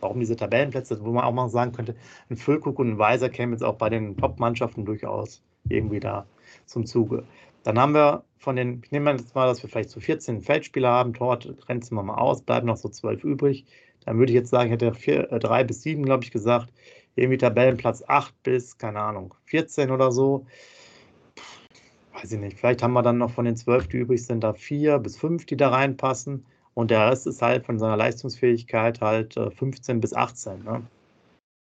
warum 0.00 0.18
diese 0.18 0.34
Tabellenplätze, 0.34 0.98
wo 1.04 1.12
man 1.12 1.24
auch 1.24 1.32
mal 1.32 1.50
sagen 1.50 1.72
könnte, 1.72 1.94
ein 2.30 2.36
Füllkrug 2.36 2.78
und 2.78 2.88
ein 2.88 2.98
Weiser 2.98 3.28
kämen 3.28 3.52
jetzt 3.52 3.62
auch 3.62 3.76
bei 3.76 3.90
den 3.90 4.16
Top-Mannschaften 4.16 4.86
durchaus 4.86 5.42
irgendwie 5.68 6.00
da 6.00 6.26
zum 6.64 6.86
Zuge. 6.86 7.24
Dann 7.64 7.78
haben 7.78 7.94
wir 7.94 8.24
von 8.38 8.56
den, 8.56 8.82
ich 8.84 8.90
nehme 8.92 9.10
jetzt 9.10 9.34
mal, 9.34 9.46
dass 9.46 9.62
wir 9.62 9.68
vielleicht 9.68 9.90
so 9.90 10.00
14 10.00 10.42
Feldspieler 10.42 10.90
haben, 10.90 11.12
Tor 11.12 11.38
grenzen 11.38 11.96
wir 11.96 12.02
mal 12.02 12.14
aus, 12.14 12.42
bleiben 12.42 12.66
noch 12.66 12.76
so 12.76 12.88
12 12.88 13.24
übrig. 13.24 13.66
Dann 14.04 14.18
würde 14.18 14.32
ich 14.32 14.36
jetzt 14.36 14.50
sagen, 14.50 14.68
ich 14.68 14.74
hätte 14.74 14.94
vier, 14.94 15.30
äh, 15.32 15.38
drei 15.38 15.64
bis 15.64 15.82
sieben, 15.82 16.04
glaube 16.04 16.24
ich, 16.24 16.30
gesagt. 16.30 16.72
Irgendwie 17.16 17.38
Tabellenplatz 17.38 18.04
8 18.06 18.42
bis, 18.42 18.78
keine 18.78 19.00
Ahnung, 19.00 19.34
14 19.46 19.90
oder 19.90 20.12
so. 20.12 20.46
Weiß 22.14 22.32
ich 22.32 22.38
nicht. 22.38 22.58
Vielleicht 22.58 22.82
haben 22.82 22.92
wir 22.92 23.02
dann 23.02 23.18
noch 23.18 23.30
von 23.30 23.44
den 23.44 23.56
12, 23.56 23.88
die 23.88 23.98
übrig 23.98 24.24
sind, 24.24 24.42
da 24.42 24.52
vier 24.52 24.98
bis 24.98 25.16
fünf, 25.16 25.46
die 25.46 25.56
da 25.56 25.68
reinpassen. 25.70 26.46
Und 26.74 26.90
der 26.90 27.10
Rest 27.10 27.26
ist 27.26 27.42
halt 27.42 27.66
von 27.66 27.78
seiner 27.78 27.96
Leistungsfähigkeit 27.96 29.00
halt 29.00 29.34
15 29.34 29.96
äh, 29.96 30.00
bis 30.00 30.14
18. 30.14 30.62
Ne? 30.62 30.86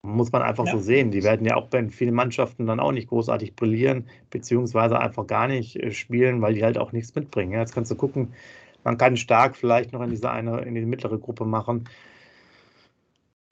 Muss 0.07 0.31
man 0.31 0.43
einfach 0.43 0.67
ja. 0.67 0.73
so 0.73 0.79
sehen. 0.79 1.11
Die 1.11 1.25
werden 1.25 1.45
ja 1.45 1.57
auch 1.57 1.67
bei 1.67 1.89
vielen 1.89 2.15
Mannschaften 2.15 2.67
dann 2.67 2.81
auch 2.81 2.93
nicht 2.93 3.09
großartig 3.09 3.57
brillieren, 3.57 4.07
beziehungsweise 4.31 4.99
einfach 4.99 5.27
gar 5.27 5.49
nicht 5.49 5.77
äh, 5.77 5.91
spielen, 5.93 6.41
weil 6.41 6.55
die 6.55 6.63
halt 6.63 6.79
auch 6.79 6.93
nichts 6.93 7.15
mitbringen. 7.15 7.53
Jetzt 7.53 7.75
kannst 7.75 7.91
du 7.91 7.97
gucken, 7.97 8.33
man 8.85 8.99
kann 8.99 9.17
stark 9.17 9.57
vielleicht 9.57 9.93
noch 9.93 10.01
in 10.03 10.11
diese 10.11 10.31
eine, 10.31 10.61
in 10.61 10.75
die 10.75 10.87
mittlere 10.87 11.19
Gruppe 11.19 11.45
machen. 11.45 11.89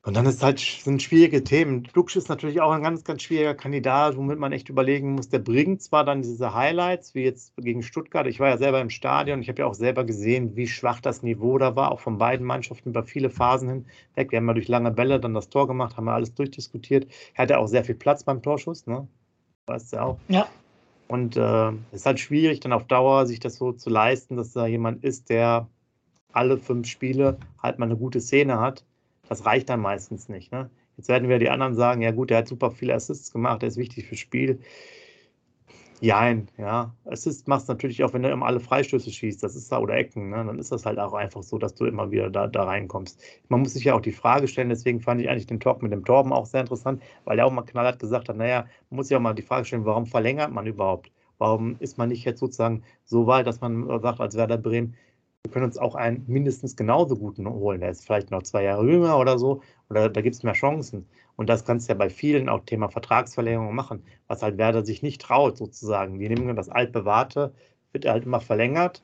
Und 0.04 0.14
dann 0.14 0.26
ist 0.26 0.42
halt, 0.42 0.58
sind 0.60 1.02
schwierige 1.02 1.42
Themen. 1.44 1.88
Lux 1.94 2.14
ist 2.14 2.28
natürlich 2.28 2.60
auch 2.60 2.72
ein 2.72 2.82
ganz, 2.82 3.04
ganz 3.04 3.22
schwieriger 3.22 3.54
Kandidat, 3.54 4.18
womit 4.18 4.38
man 4.38 4.52
echt 4.52 4.68
überlegen 4.68 5.14
muss. 5.14 5.30
Der 5.30 5.38
bringt 5.38 5.80
zwar 5.80 6.04
dann 6.04 6.20
diese 6.20 6.52
Highlights, 6.52 7.14
wie 7.14 7.22
jetzt 7.22 7.56
gegen 7.56 7.82
Stuttgart. 7.82 8.26
Ich 8.26 8.38
war 8.38 8.50
ja 8.50 8.58
selber 8.58 8.82
im 8.82 8.90
Stadion. 8.90 9.40
Ich 9.40 9.48
habe 9.48 9.60
ja 9.60 9.66
auch 9.66 9.72
selber 9.72 10.04
gesehen, 10.04 10.56
wie 10.56 10.66
schwach 10.66 11.00
das 11.00 11.22
Niveau 11.22 11.56
da 11.56 11.74
war, 11.74 11.90
auch 11.90 12.00
von 12.00 12.18
beiden 12.18 12.46
Mannschaften 12.46 12.90
über 12.90 13.02
viele 13.02 13.30
Phasen 13.30 13.70
hinweg. 13.70 14.30
Wir 14.30 14.36
haben 14.36 14.46
ja 14.46 14.52
durch 14.52 14.68
lange 14.68 14.90
Bälle 14.90 15.18
dann 15.20 15.32
das 15.32 15.48
Tor 15.48 15.66
gemacht, 15.66 15.96
haben 15.96 16.04
wir 16.04 16.12
alles 16.12 16.34
durchdiskutiert. 16.34 17.06
Er 17.32 17.44
hatte 17.44 17.58
auch 17.58 17.66
sehr 17.66 17.82
viel 17.82 17.94
Platz 17.94 18.24
beim 18.24 18.42
Torschuss, 18.42 18.86
ne? 18.86 19.08
Weißt 19.64 19.94
du 19.94 20.02
auch. 20.02 20.18
Ja. 20.28 20.46
Und 21.08 21.38
es 21.38 21.72
äh, 21.72 21.96
ist 21.96 22.04
halt 22.04 22.20
schwierig, 22.20 22.60
dann 22.60 22.74
auf 22.74 22.84
Dauer 22.84 23.24
sich 23.24 23.40
das 23.40 23.56
so 23.56 23.72
zu 23.72 23.88
leisten, 23.88 24.36
dass 24.36 24.52
da 24.52 24.66
jemand 24.66 25.02
ist, 25.02 25.30
der 25.30 25.66
alle 26.34 26.58
fünf 26.58 26.88
Spiele 26.88 27.38
halt 27.62 27.78
mal 27.78 27.86
eine 27.86 27.96
gute 27.96 28.20
Szene 28.20 28.60
hat 28.60 28.84
das 29.28 29.46
reicht 29.46 29.68
dann 29.68 29.80
meistens 29.80 30.28
nicht. 30.28 30.52
Ne? 30.52 30.70
Jetzt 30.96 31.08
werden 31.08 31.28
wir 31.28 31.38
die 31.38 31.50
anderen 31.50 31.74
sagen, 31.74 32.02
ja 32.02 32.10
gut, 32.10 32.30
der 32.30 32.38
hat 32.38 32.48
super 32.48 32.70
viele 32.70 32.94
Assists 32.94 33.32
gemacht, 33.32 33.62
der 33.62 33.68
ist 33.68 33.76
wichtig 33.76 34.06
fürs 34.06 34.20
Spiel. 34.20 34.60
Jein, 36.00 36.48
ja. 36.58 36.94
Assist 37.06 37.48
machst 37.48 37.68
du 37.68 37.72
natürlich 37.72 38.04
auch, 38.04 38.12
wenn 38.12 38.22
du 38.22 38.30
immer 38.30 38.46
alle 38.46 38.60
Freistöße 38.60 39.10
schießt, 39.10 39.42
das 39.42 39.56
ist 39.56 39.72
da 39.72 39.78
oder 39.78 39.94
Ecken, 39.94 40.30
ne? 40.30 40.44
dann 40.44 40.58
ist 40.58 40.70
das 40.70 40.84
halt 40.84 40.98
auch 40.98 41.14
einfach 41.14 41.42
so, 41.42 41.56
dass 41.56 41.74
du 41.74 41.86
immer 41.86 42.10
wieder 42.10 42.28
da, 42.28 42.46
da 42.46 42.64
reinkommst. 42.64 43.22
Man 43.48 43.60
muss 43.60 43.72
sich 43.72 43.84
ja 43.84 43.94
auch 43.94 44.02
die 44.02 44.12
Frage 44.12 44.46
stellen, 44.46 44.68
deswegen 44.68 45.00
fand 45.00 45.20
ich 45.20 45.30
eigentlich 45.30 45.46
den 45.46 45.60
Talk 45.60 45.82
mit 45.82 45.92
dem 45.92 46.04
Torben 46.04 46.32
auch 46.32 46.46
sehr 46.46 46.60
interessant, 46.60 47.02
weil 47.24 47.38
er 47.38 47.46
auch 47.46 47.52
mal 47.52 47.62
knallhart 47.62 48.00
gesagt 48.00 48.28
hat, 48.28 48.36
naja, 48.36 48.66
man 48.90 48.96
muss 48.96 49.08
sich 49.08 49.16
auch 49.16 49.20
mal 49.20 49.34
die 49.34 49.42
Frage 49.42 49.64
stellen, 49.64 49.84
warum 49.84 50.04
verlängert 50.04 50.52
man 50.52 50.66
überhaupt? 50.66 51.10
Warum 51.38 51.76
ist 51.78 51.96
man 51.96 52.10
nicht 52.10 52.24
jetzt 52.24 52.40
sozusagen 52.40 52.82
so 53.04 53.26
weit, 53.26 53.46
dass 53.46 53.60
man 53.60 53.86
sagt, 54.00 54.20
als 54.20 54.36
Werder 54.36 54.58
Bremen, 54.58 54.94
wir 55.44 55.50
können 55.50 55.66
uns 55.66 55.76
auch 55.76 55.94
einen 55.94 56.24
mindestens 56.26 56.74
genauso 56.74 57.16
guten 57.16 57.46
holen. 57.48 57.80
Der 57.80 57.90
ist 57.90 58.04
vielleicht 58.06 58.30
noch 58.30 58.42
zwei 58.42 58.62
Jahre 58.64 58.86
jünger 58.86 59.18
oder 59.18 59.38
so, 59.38 59.60
oder 59.90 60.08
da 60.08 60.22
gibt 60.22 60.34
es 60.34 60.42
mehr 60.42 60.54
Chancen. 60.54 61.06
Und 61.36 61.48
das 61.50 61.64
kannst 61.64 61.88
du 61.88 61.92
ja 61.92 61.98
bei 61.98 62.08
vielen 62.08 62.48
auch 62.48 62.64
Thema 62.64 62.88
Vertragsverlängerung 62.88 63.74
machen, 63.74 64.02
was 64.26 64.42
halt 64.42 64.56
Werder 64.56 64.84
sich 64.84 65.02
nicht 65.02 65.20
traut, 65.20 65.58
sozusagen. 65.58 66.18
Die 66.18 66.28
nehmen 66.28 66.56
das 66.56 66.70
altbewahrte, 66.70 67.52
wird 67.92 68.06
halt 68.06 68.24
immer 68.24 68.40
verlängert, 68.40 69.02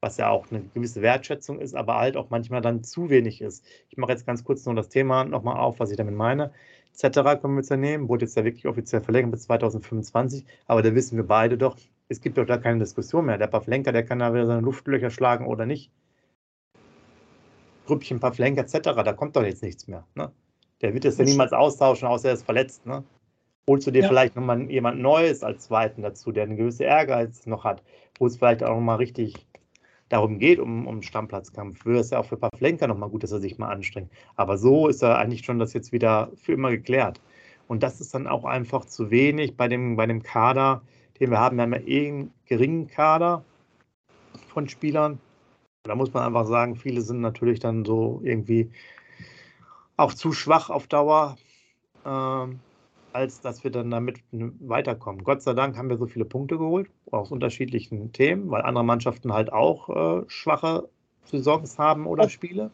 was 0.00 0.18
ja 0.18 0.28
auch 0.28 0.50
eine 0.50 0.62
gewisse 0.74 1.00
Wertschätzung 1.00 1.58
ist, 1.58 1.74
aber 1.74 1.96
halt 1.96 2.18
auch 2.18 2.28
manchmal 2.28 2.60
dann 2.60 2.84
zu 2.84 3.08
wenig 3.08 3.40
ist. 3.40 3.64
Ich 3.88 3.96
mache 3.96 4.12
jetzt 4.12 4.26
ganz 4.26 4.44
kurz 4.44 4.66
nur 4.66 4.74
das 4.74 4.90
Thema 4.90 5.24
nochmal 5.24 5.56
auf, 5.56 5.80
was 5.80 5.90
ich 5.90 5.96
damit 5.96 6.14
meine. 6.14 6.52
Etc. 7.00 7.40
können 7.40 7.54
wir 7.54 7.60
jetzt 7.60 7.70
ja 7.70 7.76
nehmen, 7.76 8.08
wurde 8.08 8.24
jetzt 8.24 8.36
ja 8.36 8.44
wirklich 8.44 8.66
offiziell 8.66 9.02
verlängert 9.02 9.30
bis 9.32 9.42
2025, 9.42 10.44
aber 10.66 10.82
da 10.82 10.94
wissen 10.94 11.16
wir 11.16 11.26
beide 11.26 11.56
doch, 11.56 11.76
es 12.08 12.20
gibt 12.20 12.38
doch 12.38 12.46
da 12.46 12.56
keine 12.56 12.80
Diskussion 12.80 13.26
mehr. 13.26 13.38
Der 13.38 13.46
Pavlenka, 13.46 13.92
der 13.92 14.04
kann 14.04 14.18
da 14.18 14.32
wieder 14.32 14.46
seine 14.46 14.62
Luftlöcher 14.62 15.10
schlagen 15.10 15.46
oder 15.46 15.66
nicht. 15.66 15.92
Grüppchen 17.86 18.20
Pavlenka 18.20 18.62
etc., 18.62 18.78
da 18.82 19.12
kommt 19.12 19.36
doch 19.36 19.44
jetzt 19.44 19.62
nichts 19.62 19.86
mehr. 19.86 20.04
Ne? 20.14 20.32
Der 20.80 20.94
wird 20.94 21.04
es 21.04 21.18
ja 21.18 21.24
niemals 21.24 21.52
austauschen, 21.52 22.08
außer 22.08 22.28
er 22.28 22.34
ist 22.34 22.44
verletzt. 22.44 22.86
Ne? 22.86 23.04
Holst 23.68 23.86
du 23.86 23.90
dir 23.90 24.02
ja. 24.02 24.08
vielleicht 24.08 24.34
nochmal 24.36 24.70
jemand 24.70 25.00
Neues 25.00 25.42
als 25.42 25.64
Zweiten 25.64 26.02
dazu, 26.02 26.32
der 26.32 26.44
eine 26.44 26.56
gewisse 26.56 26.84
Ehrgeiz 26.84 27.46
noch 27.46 27.64
hat, 27.64 27.82
wo 28.18 28.26
es 28.26 28.36
vielleicht 28.36 28.62
auch 28.62 28.74
nochmal 28.74 28.96
richtig 28.96 29.47
darum 30.08 30.38
geht, 30.38 30.58
um, 30.58 30.86
um 30.86 31.02
Stammplatzkampf, 31.02 31.84
wäre 31.84 32.00
es 32.00 32.10
ja 32.10 32.18
auch 32.18 32.26
für 32.26 32.36
Pavlenka 32.36 32.86
nochmal 32.86 33.10
gut, 33.10 33.22
dass 33.22 33.32
er 33.32 33.40
sich 33.40 33.58
mal 33.58 33.70
anstrengt. 33.70 34.10
Aber 34.36 34.58
so 34.58 34.88
ist 34.88 35.02
er 35.02 35.18
eigentlich 35.18 35.44
schon 35.44 35.58
das 35.58 35.72
jetzt 35.72 35.92
wieder 35.92 36.30
für 36.36 36.52
immer 36.52 36.70
geklärt. 36.70 37.20
Und 37.66 37.82
das 37.82 38.00
ist 38.00 38.14
dann 38.14 38.26
auch 38.26 38.44
einfach 38.44 38.86
zu 38.86 39.10
wenig 39.10 39.56
bei 39.56 39.68
dem, 39.68 39.96
bei 39.96 40.06
dem 40.06 40.22
Kader, 40.22 40.82
den 41.20 41.30
wir 41.30 41.38
haben. 41.38 41.56
Wir 41.56 41.62
haben 41.64 41.74
ja 41.74 41.80
eh 41.80 42.08
einen 42.08 42.32
geringen 42.46 42.88
Kader 42.88 43.44
von 44.48 44.68
Spielern. 44.68 45.20
Da 45.82 45.94
muss 45.94 46.12
man 46.12 46.24
einfach 46.24 46.46
sagen, 46.46 46.76
viele 46.76 47.02
sind 47.02 47.20
natürlich 47.20 47.60
dann 47.60 47.84
so 47.84 48.20
irgendwie 48.24 48.70
auch 49.96 50.14
zu 50.14 50.32
schwach 50.32 50.70
auf 50.70 50.86
Dauer, 50.86 51.36
äh, 52.04 52.46
als 53.12 53.40
dass 53.40 53.64
wir 53.64 53.70
dann 53.70 53.90
damit 53.90 54.20
weiterkommen. 54.32 55.24
Gott 55.24 55.42
sei 55.42 55.54
Dank 55.54 55.76
haben 55.76 55.88
wir 55.88 55.96
so 55.96 56.06
viele 56.06 56.24
Punkte 56.24 56.58
geholt, 56.58 56.88
aus 57.10 57.30
unterschiedlichen 57.30 58.12
Themen, 58.12 58.50
weil 58.50 58.62
andere 58.62 58.84
Mannschaften 58.84 59.32
halt 59.32 59.52
auch 59.52 59.88
äh, 59.88 60.24
schwache 60.28 60.88
Saisons 61.24 61.78
haben 61.78 62.06
oder 62.06 62.24
ob, 62.24 62.30
Spiele. 62.30 62.70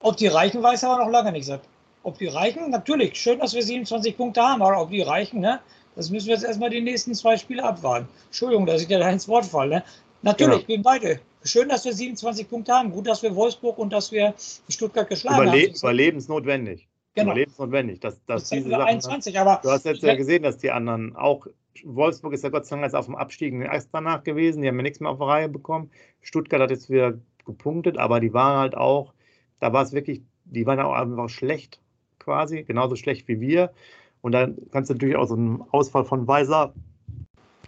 Ob 0.00 0.16
die 0.16 0.28
reichen, 0.28 0.62
weiß 0.62 0.84
aber 0.84 1.04
noch 1.04 1.10
lange 1.10 1.32
nicht, 1.32 1.46
Sepp. 1.46 1.62
Ob 2.02 2.18
die 2.18 2.26
reichen, 2.26 2.70
natürlich, 2.70 3.16
schön, 3.16 3.38
dass 3.38 3.54
wir 3.54 3.62
27 3.62 4.16
Punkte 4.16 4.40
haben, 4.40 4.62
aber 4.62 4.80
ob 4.80 4.90
die 4.90 5.02
reichen, 5.02 5.40
ne? 5.40 5.60
Das 5.96 6.10
müssen 6.10 6.28
wir 6.28 6.34
jetzt 6.34 6.44
erstmal 6.44 6.70
die 6.70 6.80
nächsten 6.80 7.12
zwei 7.12 7.36
Spiele 7.36 7.64
abwarten. 7.64 8.08
Entschuldigung, 8.26 8.66
dass 8.66 8.82
ich 8.82 8.86
dir 8.86 9.00
da 9.00 9.10
ins 9.10 9.26
Wort 9.26 9.44
falle. 9.44 9.76
Ne? 9.76 9.84
Natürlich, 10.22 10.66
genau. 10.66 10.68
wir 10.68 10.82
beide. 10.82 11.20
Schön, 11.42 11.68
dass 11.68 11.84
wir 11.84 11.92
27 11.92 12.48
Punkte 12.48 12.72
haben. 12.72 12.92
Gut, 12.92 13.06
dass 13.08 13.22
wir 13.22 13.34
Wolfsburg 13.34 13.78
und 13.78 13.92
dass 13.92 14.12
wir 14.12 14.34
Stuttgart 14.68 15.08
geschlagen 15.08 15.42
Überle 15.42 15.62
haben. 15.62 15.74
Überlebensnotwendig. 15.74 16.88
Genau. 17.14 17.30
Überlebensnotwendig. 17.30 18.00
Dass, 18.00 18.24
dass 18.26 18.42
das 18.42 18.50
diese 18.50 18.70
Sachen, 18.70 18.82
21, 18.82 19.38
aber 19.38 19.60
du 19.62 19.70
hast 19.70 19.84
jetzt 19.84 20.02
ja 20.02 20.14
gesehen, 20.14 20.42
dass 20.42 20.58
die 20.58 20.70
anderen 20.70 21.16
auch. 21.16 21.46
Wolfsburg 21.84 22.32
ist 22.32 22.42
ja 22.42 22.50
Gott 22.50 22.66
sei 22.66 22.74
Dank 22.74 22.86
jetzt 22.86 22.96
auf 22.96 23.06
dem 23.06 23.14
Abstieg 23.14 23.54
erst 23.54 23.90
danach 23.92 24.24
gewesen. 24.24 24.62
Die 24.62 24.68
haben 24.68 24.76
ja 24.76 24.82
nichts 24.82 24.98
mehr 24.98 25.10
auf 25.10 25.18
der 25.18 25.28
Reihe 25.28 25.48
bekommen. 25.48 25.90
Stuttgart 26.22 26.60
hat 26.60 26.70
jetzt 26.70 26.90
wieder 26.90 27.14
gepunktet, 27.44 27.98
aber 27.98 28.18
die 28.18 28.32
waren 28.34 28.58
halt 28.58 28.76
auch, 28.76 29.14
da 29.60 29.72
war 29.72 29.84
es 29.84 29.92
wirklich, 29.92 30.22
die 30.44 30.66
waren 30.66 30.80
auch 30.80 30.92
einfach 30.92 31.28
schlecht 31.28 31.80
quasi, 32.18 32.64
genauso 32.64 32.96
schlecht 32.96 33.28
wie 33.28 33.40
wir. 33.40 33.72
Und 34.20 34.32
dann 34.32 34.56
kannst 34.72 34.90
du 34.90 34.94
natürlich 34.94 35.16
auch 35.16 35.26
so 35.26 35.34
einen 35.34 35.62
Ausfall 35.70 36.04
von 36.04 36.26
Weiser 36.26 36.74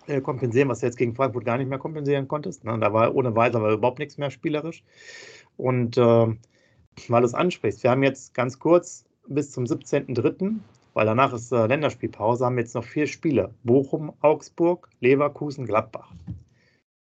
äh, 0.06 0.20
kompensieren, 0.20 0.68
was 0.68 0.80
du 0.80 0.86
jetzt 0.86 0.96
gegen 0.96 1.14
Frankfurt 1.14 1.44
gar 1.44 1.56
nicht 1.56 1.68
mehr 1.68 1.78
kompensieren 1.78 2.28
konntest. 2.28 2.64
Ne? 2.64 2.78
Da 2.78 2.92
war 2.92 3.14
ohne 3.14 3.34
Weiser 3.34 3.62
war 3.62 3.72
überhaupt 3.72 3.98
nichts 3.98 4.18
mehr 4.18 4.30
spielerisch. 4.30 4.82
Und 5.56 5.96
äh, 5.96 6.26
weil 7.08 7.20
du 7.20 7.26
es 7.26 7.34
ansprichst, 7.34 7.82
wir 7.82 7.90
haben 7.90 8.02
jetzt 8.02 8.34
ganz 8.34 8.58
kurz 8.58 9.04
bis 9.28 9.52
zum 9.52 9.64
17.03., 9.64 10.56
weil 10.94 11.06
danach 11.06 11.32
ist 11.32 11.52
äh, 11.52 11.66
Länderspielpause, 11.66 12.44
haben 12.44 12.58
jetzt 12.58 12.74
noch 12.74 12.84
vier 12.84 13.06
Spiele. 13.06 13.54
Bochum, 13.62 14.12
Augsburg, 14.20 14.88
Leverkusen, 15.00 15.66
Gladbach. 15.66 16.12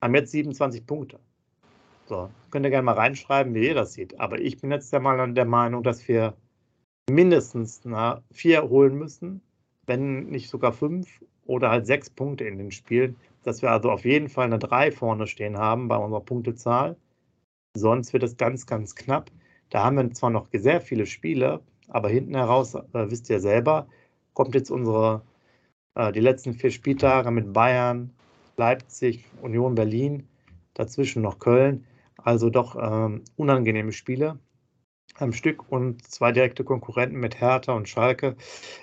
Haben 0.02 0.14
jetzt 0.14 0.32
27 0.32 0.84
Punkte. 0.86 1.20
So, 2.06 2.30
könnt 2.50 2.64
ihr 2.64 2.70
gerne 2.70 2.84
mal 2.84 2.94
reinschreiben, 2.94 3.54
wie 3.54 3.66
ihr 3.66 3.74
das 3.74 3.92
seht. 3.92 4.18
Aber 4.18 4.40
ich 4.40 4.60
bin 4.60 4.70
jetzt 4.70 4.92
der, 4.92 5.00
mal 5.00 5.32
der 5.32 5.44
Meinung, 5.44 5.82
dass 5.82 6.08
wir 6.08 6.34
mindestens 7.10 7.82
na, 7.84 8.22
vier 8.32 8.68
holen 8.68 8.96
müssen, 8.96 9.42
wenn 9.86 10.26
nicht 10.26 10.48
sogar 10.48 10.72
fünf 10.72 11.22
oder 11.44 11.70
halt 11.70 11.86
sechs 11.86 12.10
Punkte 12.10 12.44
in 12.44 12.58
den 12.58 12.70
Spielen, 12.70 13.16
dass 13.42 13.62
wir 13.62 13.70
also 13.70 13.90
auf 13.90 14.04
jeden 14.04 14.28
Fall 14.28 14.46
eine 14.46 14.58
drei 14.58 14.90
vorne 14.90 15.26
stehen 15.26 15.56
haben 15.56 15.88
bei 15.88 15.96
unserer 15.96 16.20
Punktezahl. 16.20 16.96
Sonst 17.76 18.12
wird 18.12 18.22
es 18.22 18.36
ganz, 18.36 18.66
ganz 18.66 18.94
knapp. 18.94 19.30
Da 19.70 19.84
haben 19.84 19.96
wir 19.96 20.10
zwar 20.12 20.30
noch 20.30 20.48
sehr 20.52 20.80
viele 20.80 21.06
Spiele, 21.06 21.60
aber 21.88 22.08
hinten 22.08 22.34
heraus, 22.34 22.74
äh, 22.74 22.82
wisst 22.92 23.30
ihr 23.30 23.40
selber, 23.40 23.88
kommt 24.34 24.54
jetzt 24.54 24.70
unsere, 24.70 25.22
äh, 25.94 26.12
die 26.12 26.20
letzten 26.20 26.54
vier 26.54 26.70
Spieltage 26.70 27.30
mit 27.30 27.52
Bayern, 27.52 28.12
Leipzig, 28.56 29.24
Union 29.42 29.74
Berlin, 29.74 30.28
dazwischen 30.74 31.22
noch 31.22 31.38
Köln. 31.38 31.86
Also 32.16 32.50
doch 32.50 32.76
ähm, 32.80 33.22
unangenehme 33.36 33.92
Spiele 33.92 34.38
am 35.16 35.32
Stück 35.32 35.70
und 35.70 36.06
zwei 36.06 36.32
direkte 36.32 36.64
Konkurrenten 36.64 37.18
mit 37.18 37.40
Hertha 37.40 37.72
und 37.72 37.88
Schalke 37.88 38.36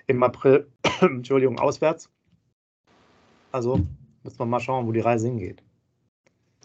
im 0.07 0.23
April, 0.23 0.67
Entschuldigung, 1.01 1.59
auswärts. 1.59 2.09
Also 3.51 3.79
müssen 4.23 4.39
wir 4.39 4.45
mal 4.45 4.59
schauen, 4.59 4.87
wo 4.87 4.91
die 4.91 4.99
Reise 4.99 5.27
hingeht. 5.27 5.63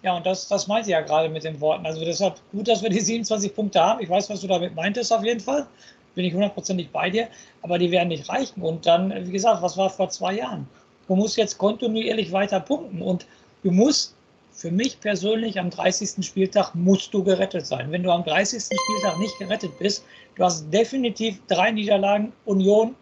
Ja, 0.03 0.17
und 0.17 0.25
das, 0.25 0.49
das 0.49 0.67
meinte 0.67 0.89
ich 0.89 0.93
ja 0.93 1.03
gerade 1.03 1.29
mit 1.29 1.45
den 1.45 1.61
Worten. 1.61 1.85
Also 1.85 2.05
deshalb 2.05 2.41
gut, 2.53 2.69
dass 2.69 2.83
wir 2.83 2.89
die 2.89 3.01
27 3.01 3.55
Punkte 3.55 3.81
haben. 3.81 4.01
Ich 4.01 4.09
weiß, 4.09 4.31
was 4.31 4.41
du 4.41 4.47
damit 4.47 4.75
meintest 4.75 5.13
auf 5.13 5.23
jeden 5.23 5.41
Fall. 5.41 5.67
Bin 6.15 6.25
ich 6.25 6.35
hundertprozentig 6.35 6.91
bei 6.91 7.11
dir. 7.11 7.29
Aber 7.63 7.79
die 7.79 7.91
werden 7.91 8.09
nicht 8.09 8.29
reichen. 8.29 8.63
Und 8.63 8.87
dann, 8.87 9.27
wie 9.27 9.33
gesagt, 9.33 9.63
was 9.63 9.77
war 9.77 9.91
vor 9.91 10.09
zwei 10.11 10.35
Jahren? 10.35 10.67
Du 11.09 11.17
musst 11.17 11.37
jetzt 11.37 11.59
kontinuierlich 11.59 12.33
weiter 12.33 12.61
punkten. 12.61 13.03
Und 13.03 13.27
du 13.63 13.71
musst 13.71 14.15
für 14.53 14.71
mich 14.71 15.01
persönlich 15.01 15.59
am 15.59 15.71
30. 15.71 16.25
Spieltag 16.25 16.75
musst 16.75 17.15
du 17.15 17.25
gerettet 17.25 17.67
sein. 17.67 17.91
Wenn 17.91 18.03
du 18.03 18.11
am 18.11 18.25
30. 18.25 18.63
Spieltag 18.63 19.19
nicht 19.19 19.39
gerettet 19.39 19.71
bist, 19.79 20.05
du 20.37 20.45
hast 20.45 20.71
definitiv 20.71 21.41
drei 21.47 21.71
Niederlagen, 21.71 22.33
Union, 22.45 22.95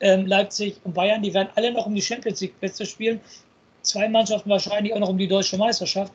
ähm, 0.00 0.26
Leipzig 0.26 0.76
und 0.84 0.94
Bayern, 0.94 1.22
die 1.22 1.34
werden 1.34 1.48
alle 1.56 1.72
noch 1.72 1.86
um 1.86 1.94
die 1.94 2.02
Champions 2.02 2.40
League 2.40 2.58
Plätze 2.60 2.86
spielen. 2.86 3.20
zwei 3.82 4.08
Mannschaften 4.08 4.48
wahrscheinlich 4.48 4.94
auch 4.94 5.00
noch 5.00 5.08
um 5.08 5.18
die 5.18 5.28
deutsche 5.28 5.58
Meisterschaft. 5.58 6.12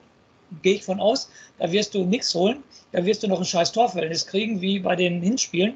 Gehe 0.63 0.75
ich 0.75 0.83
von 0.83 0.99
aus. 0.99 1.29
Da 1.59 1.71
wirst 1.71 1.93
du 1.93 2.03
nichts 2.05 2.33
holen. 2.33 2.63
Da 2.91 3.05
wirst 3.05 3.21
du 3.21 3.27
noch 3.27 3.37
ein 3.39 3.45
scheiß 3.45 3.71
Torverhältnis 3.73 4.25
kriegen, 4.25 4.61
wie 4.61 4.79
bei 4.79 4.95
den 4.95 5.21
Hinspielen 5.21 5.75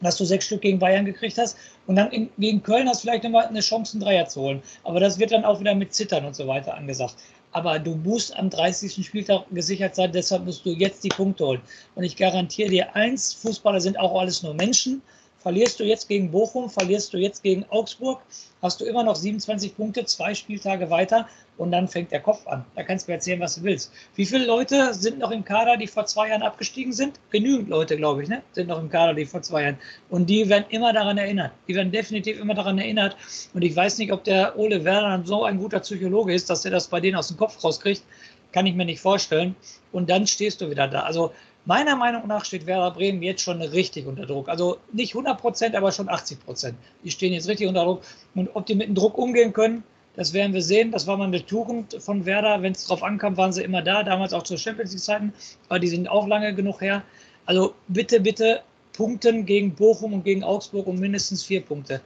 dass 0.00 0.16
du 0.16 0.24
sechs 0.24 0.46
Stück 0.46 0.62
gegen 0.62 0.78
Bayern 0.78 1.04
gekriegt 1.04 1.38
hast. 1.38 1.56
Und 1.86 1.96
dann 1.96 2.10
in, 2.10 2.30
gegen 2.38 2.62
Köln 2.62 2.88
hast 2.88 3.02
du 3.02 3.08
vielleicht 3.08 3.24
nochmal 3.24 3.46
eine 3.46 3.60
Chance, 3.60 3.94
einen 3.94 4.04
Dreier 4.04 4.26
zu 4.26 4.40
holen. 4.40 4.62
Aber 4.84 5.00
das 5.00 5.18
wird 5.18 5.32
dann 5.32 5.44
auch 5.44 5.60
wieder 5.60 5.74
mit 5.74 5.94
Zittern 5.94 6.24
und 6.24 6.34
so 6.34 6.46
weiter 6.46 6.74
angesagt. 6.74 7.16
Aber 7.52 7.78
du 7.78 7.94
musst 7.94 8.36
am 8.36 8.50
30. 8.50 9.06
Spieltag 9.06 9.44
gesichert 9.50 9.94
sein, 9.94 10.12
deshalb 10.12 10.44
musst 10.44 10.66
du 10.66 10.70
jetzt 10.70 11.04
die 11.04 11.08
Punkte 11.08 11.46
holen. 11.46 11.60
Und 11.94 12.04
ich 12.04 12.16
garantiere 12.16 12.68
dir 12.68 12.94
eins, 12.94 13.32
Fußballer 13.34 13.80
sind 13.80 13.98
auch 13.98 14.20
alles 14.20 14.42
nur 14.42 14.54
Menschen. 14.54 15.00
Verlierst 15.46 15.78
du 15.78 15.84
jetzt 15.84 16.08
gegen 16.08 16.32
Bochum, 16.32 16.68
verlierst 16.68 17.14
du 17.14 17.18
jetzt 17.18 17.40
gegen 17.44 17.64
Augsburg, 17.70 18.20
hast 18.62 18.80
du 18.80 18.84
immer 18.84 19.04
noch 19.04 19.14
27 19.14 19.76
Punkte, 19.76 20.04
zwei 20.04 20.34
Spieltage 20.34 20.90
weiter 20.90 21.28
und 21.56 21.70
dann 21.70 21.86
fängt 21.86 22.10
der 22.10 22.18
Kopf 22.18 22.48
an. 22.48 22.64
Da 22.74 22.82
kannst 22.82 23.06
du 23.06 23.12
mir 23.12 23.18
erzählen, 23.18 23.38
was 23.38 23.54
du 23.54 23.62
willst. 23.62 23.92
Wie 24.16 24.26
viele 24.26 24.44
Leute 24.44 24.92
sind 24.92 25.20
noch 25.20 25.30
im 25.30 25.44
Kader, 25.44 25.76
die 25.76 25.86
vor 25.86 26.04
zwei 26.04 26.30
Jahren 26.30 26.42
abgestiegen 26.42 26.92
sind? 26.92 27.20
Genügend 27.30 27.68
Leute, 27.68 27.96
glaube 27.96 28.24
ich, 28.24 28.28
ne? 28.28 28.42
sind 28.54 28.66
noch 28.66 28.80
im 28.80 28.90
Kader, 28.90 29.14
die 29.14 29.24
vor 29.24 29.40
zwei 29.40 29.62
Jahren. 29.62 29.78
Und 30.10 30.28
die 30.28 30.48
werden 30.48 30.64
immer 30.70 30.92
daran 30.92 31.16
erinnert. 31.16 31.52
Die 31.68 31.76
werden 31.76 31.92
definitiv 31.92 32.40
immer 32.40 32.54
daran 32.54 32.78
erinnert. 32.78 33.16
Und 33.54 33.62
ich 33.62 33.76
weiß 33.76 33.98
nicht, 33.98 34.12
ob 34.12 34.24
der 34.24 34.58
Ole 34.58 34.82
Werner 34.82 35.24
so 35.24 35.44
ein 35.44 35.58
guter 35.58 35.78
Psychologe 35.78 36.34
ist, 36.34 36.50
dass 36.50 36.64
er 36.64 36.72
das 36.72 36.88
bei 36.88 36.98
denen 36.98 37.16
aus 37.16 37.28
dem 37.28 37.36
Kopf 37.36 37.62
rauskriegt. 37.62 38.02
Kann 38.50 38.66
ich 38.66 38.74
mir 38.74 38.84
nicht 38.84 39.00
vorstellen. 39.00 39.54
Und 39.92 40.10
dann 40.10 40.26
stehst 40.26 40.60
du 40.60 40.70
wieder 40.70 40.88
da. 40.88 41.02
Also 41.02 41.30
Meiner 41.66 41.96
Meinung 41.96 42.28
nach 42.28 42.44
steht 42.44 42.64
Werder 42.66 42.92
Bremen 42.92 43.22
jetzt 43.22 43.42
schon 43.42 43.60
richtig 43.60 44.06
unter 44.06 44.24
Druck. 44.24 44.48
Also 44.48 44.78
nicht 44.92 45.14
100 45.14 45.40
Prozent, 45.40 45.74
aber 45.74 45.90
schon 45.90 46.08
80 46.08 46.44
Prozent. 46.44 46.78
Die 47.02 47.10
stehen 47.10 47.32
jetzt 47.32 47.48
richtig 47.48 47.66
unter 47.66 47.84
Druck. 47.84 48.02
Und 48.36 48.48
ob 48.54 48.66
die 48.66 48.76
mit 48.76 48.86
dem 48.86 48.94
Druck 48.94 49.18
umgehen 49.18 49.52
können, 49.52 49.82
das 50.14 50.32
werden 50.32 50.54
wir 50.54 50.62
sehen. 50.62 50.92
Das 50.92 51.08
war 51.08 51.16
mal 51.16 51.24
eine 51.24 51.44
Tugend 51.44 51.96
von 52.00 52.24
Werder. 52.24 52.62
Wenn 52.62 52.70
es 52.72 52.86
drauf 52.86 53.02
ankam, 53.02 53.36
waren 53.36 53.52
sie 53.52 53.64
immer 53.64 53.82
da. 53.82 54.04
Damals 54.04 54.32
auch 54.32 54.44
zu 54.44 54.56
Champions 54.56 54.92
League-Zeiten. 54.92 55.32
Aber 55.68 55.80
die 55.80 55.88
sind 55.88 56.08
auch 56.08 56.28
lange 56.28 56.54
genug 56.54 56.80
her. 56.80 57.02
Also 57.46 57.74
bitte, 57.88 58.20
bitte 58.20 58.62
punkten 58.92 59.44
gegen 59.44 59.74
Bochum 59.74 60.12
und 60.12 60.24
gegen 60.24 60.44
Augsburg 60.44 60.86
um 60.86 61.00
mindestens 61.00 61.44
vier 61.44 61.62
Punkte. 61.62 62.00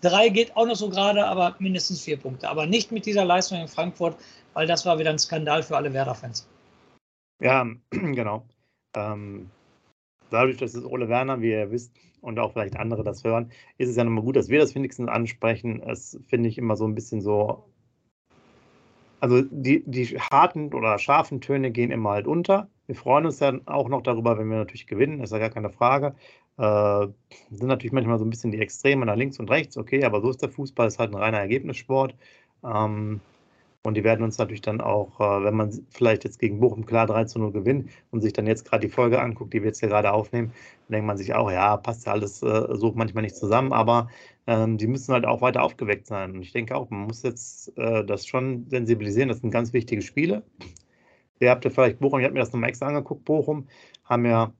Drei 0.00 0.30
geht 0.30 0.56
auch 0.56 0.66
noch 0.66 0.76
so 0.76 0.88
gerade, 0.88 1.26
aber 1.26 1.56
mindestens 1.58 2.00
vier 2.00 2.16
Punkte. 2.16 2.48
Aber 2.48 2.66
nicht 2.66 2.90
mit 2.90 3.04
dieser 3.04 3.26
Leistung 3.26 3.60
in 3.60 3.68
Frankfurt, 3.68 4.16
weil 4.54 4.66
das 4.66 4.86
war 4.86 4.98
wieder 4.98 5.10
ein 5.10 5.18
Skandal 5.18 5.62
für 5.62 5.76
alle 5.76 5.92
Werder-Fans. 5.92 6.48
Ja, 7.40 7.66
genau. 7.90 8.44
Ähm, 8.94 9.50
dadurch, 10.30 10.56
dass 10.56 10.74
es 10.74 10.84
Ole 10.84 11.08
Werner, 11.08 11.40
wie 11.40 11.50
ihr 11.50 11.70
wisst, 11.70 11.92
und 12.20 12.38
auch 12.38 12.52
vielleicht 12.52 12.76
andere 12.76 13.04
das 13.04 13.24
hören, 13.24 13.52
ist 13.78 13.88
es 13.88 13.96
ja 13.96 14.04
nochmal 14.04 14.24
gut, 14.24 14.36
dass 14.36 14.48
wir 14.48 14.58
das 14.58 14.74
wenigstens 14.74 15.08
ansprechen. 15.08 15.82
Es 15.82 16.18
finde 16.26 16.48
ich 16.48 16.58
immer 16.58 16.76
so 16.76 16.84
ein 16.84 16.94
bisschen 16.94 17.20
so. 17.20 17.64
Also 19.20 19.42
die, 19.42 19.82
die 19.86 20.06
harten 20.18 20.72
oder 20.72 20.98
scharfen 20.98 21.40
Töne 21.40 21.70
gehen 21.70 21.90
immer 21.90 22.10
halt 22.10 22.26
unter. 22.26 22.68
Wir 22.86 22.94
freuen 22.94 23.26
uns 23.26 23.38
dann 23.38 23.66
auch 23.66 23.88
noch 23.88 24.02
darüber, 24.02 24.38
wenn 24.38 24.48
wir 24.48 24.58
natürlich 24.58 24.86
gewinnen, 24.86 25.20
ist 25.20 25.32
ja 25.32 25.38
gar 25.38 25.50
keine 25.50 25.70
Frage. 25.70 26.14
Äh, 26.56 27.08
sind 27.50 27.68
natürlich 27.68 27.92
manchmal 27.92 28.18
so 28.18 28.24
ein 28.24 28.30
bisschen 28.30 28.50
die 28.52 28.60
Extreme 28.60 29.06
nach 29.06 29.16
links 29.16 29.38
und 29.38 29.50
rechts, 29.50 29.76
okay, 29.76 30.04
aber 30.04 30.20
so 30.20 30.30
ist 30.30 30.42
der 30.42 30.48
Fußball, 30.48 30.88
ist 30.88 30.98
halt 30.98 31.12
ein 31.12 31.16
reiner 31.16 31.38
Ergebnissport. 31.38 32.14
Ähm, 32.64 33.20
und 33.82 33.94
die 33.94 34.04
werden 34.04 34.22
uns 34.24 34.38
natürlich 34.38 34.60
dann 34.60 34.80
auch, 34.80 35.20
äh, 35.20 35.44
wenn 35.44 35.54
man 35.54 35.72
vielleicht 35.90 36.24
jetzt 36.24 36.38
gegen 36.38 36.60
Bochum 36.60 36.84
klar 36.84 37.06
3 37.06 37.24
zu 37.24 37.38
0 37.38 37.52
gewinnt 37.52 37.90
und 38.10 38.20
sich 38.20 38.32
dann 38.32 38.46
jetzt 38.46 38.64
gerade 38.64 38.86
die 38.86 38.92
Folge 38.92 39.20
anguckt, 39.20 39.52
die 39.52 39.60
wir 39.60 39.68
jetzt 39.68 39.80
hier 39.80 39.88
gerade 39.88 40.12
aufnehmen, 40.12 40.52
dann 40.88 40.94
denkt 40.94 41.06
man 41.06 41.16
sich 41.16 41.34
auch, 41.34 41.50
ja, 41.50 41.76
passt 41.76 42.06
ja 42.06 42.12
alles 42.12 42.42
äh, 42.42 42.76
so 42.76 42.92
manchmal 42.94 43.22
nicht 43.22 43.36
zusammen, 43.36 43.72
aber 43.72 44.08
ähm, 44.46 44.78
die 44.78 44.86
müssen 44.86 45.12
halt 45.12 45.26
auch 45.26 45.40
weiter 45.42 45.62
aufgeweckt 45.62 46.06
sein. 46.06 46.32
Und 46.32 46.42
ich 46.42 46.52
denke 46.52 46.74
auch, 46.76 46.90
man 46.90 47.02
muss 47.02 47.22
jetzt 47.22 47.76
äh, 47.78 48.04
das 48.04 48.26
schon 48.26 48.66
sensibilisieren. 48.68 49.28
Das 49.28 49.38
sind 49.38 49.50
ganz 49.50 49.72
wichtige 49.72 50.02
Spiele. 50.02 50.42
Ihr 51.40 51.50
habt 51.50 51.64
ja 51.64 51.70
vielleicht 51.70 52.00
Bochum, 52.00 52.18
ich 52.20 52.24
habe 52.24 52.34
mir 52.34 52.40
das 52.40 52.52
nochmal 52.52 52.70
extra 52.70 52.86
angeguckt, 52.88 53.24
Bochum 53.24 53.68
haben 54.04 54.24
ja 54.24 54.52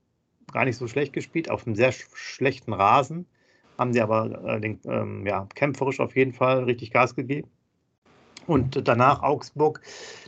gar 0.51 0.65
nicht 0.65 0.77
so 0.77 0.87
schlecht 0.87 1.13
gespielt, 1.13 1.49
auf 1.51 1.67
einem 1.67 1.75
sehr 1.75 1.91
schlechten 1.91 2.73
Rasen, 2.73 3.25
haben 3.77 3.93
sie 3.93 4.01
aber 4.01 4.55
äh, 4.55 4.61
den, 4.61 4.79
ähm, 4.85 5.27
ja, 5.27 5.47
kämpferisch 5.55 5.99
auf 5.99 6.15
jeden 6.15 6.33
Fall 6.33 6.63
richtig 6.63 6.91
Gas 6.91 7.15
gegeben. 7.15 7.49
Und 8.49 8.87
danach 8.87 9.21
Augsburg. 9.21 9.79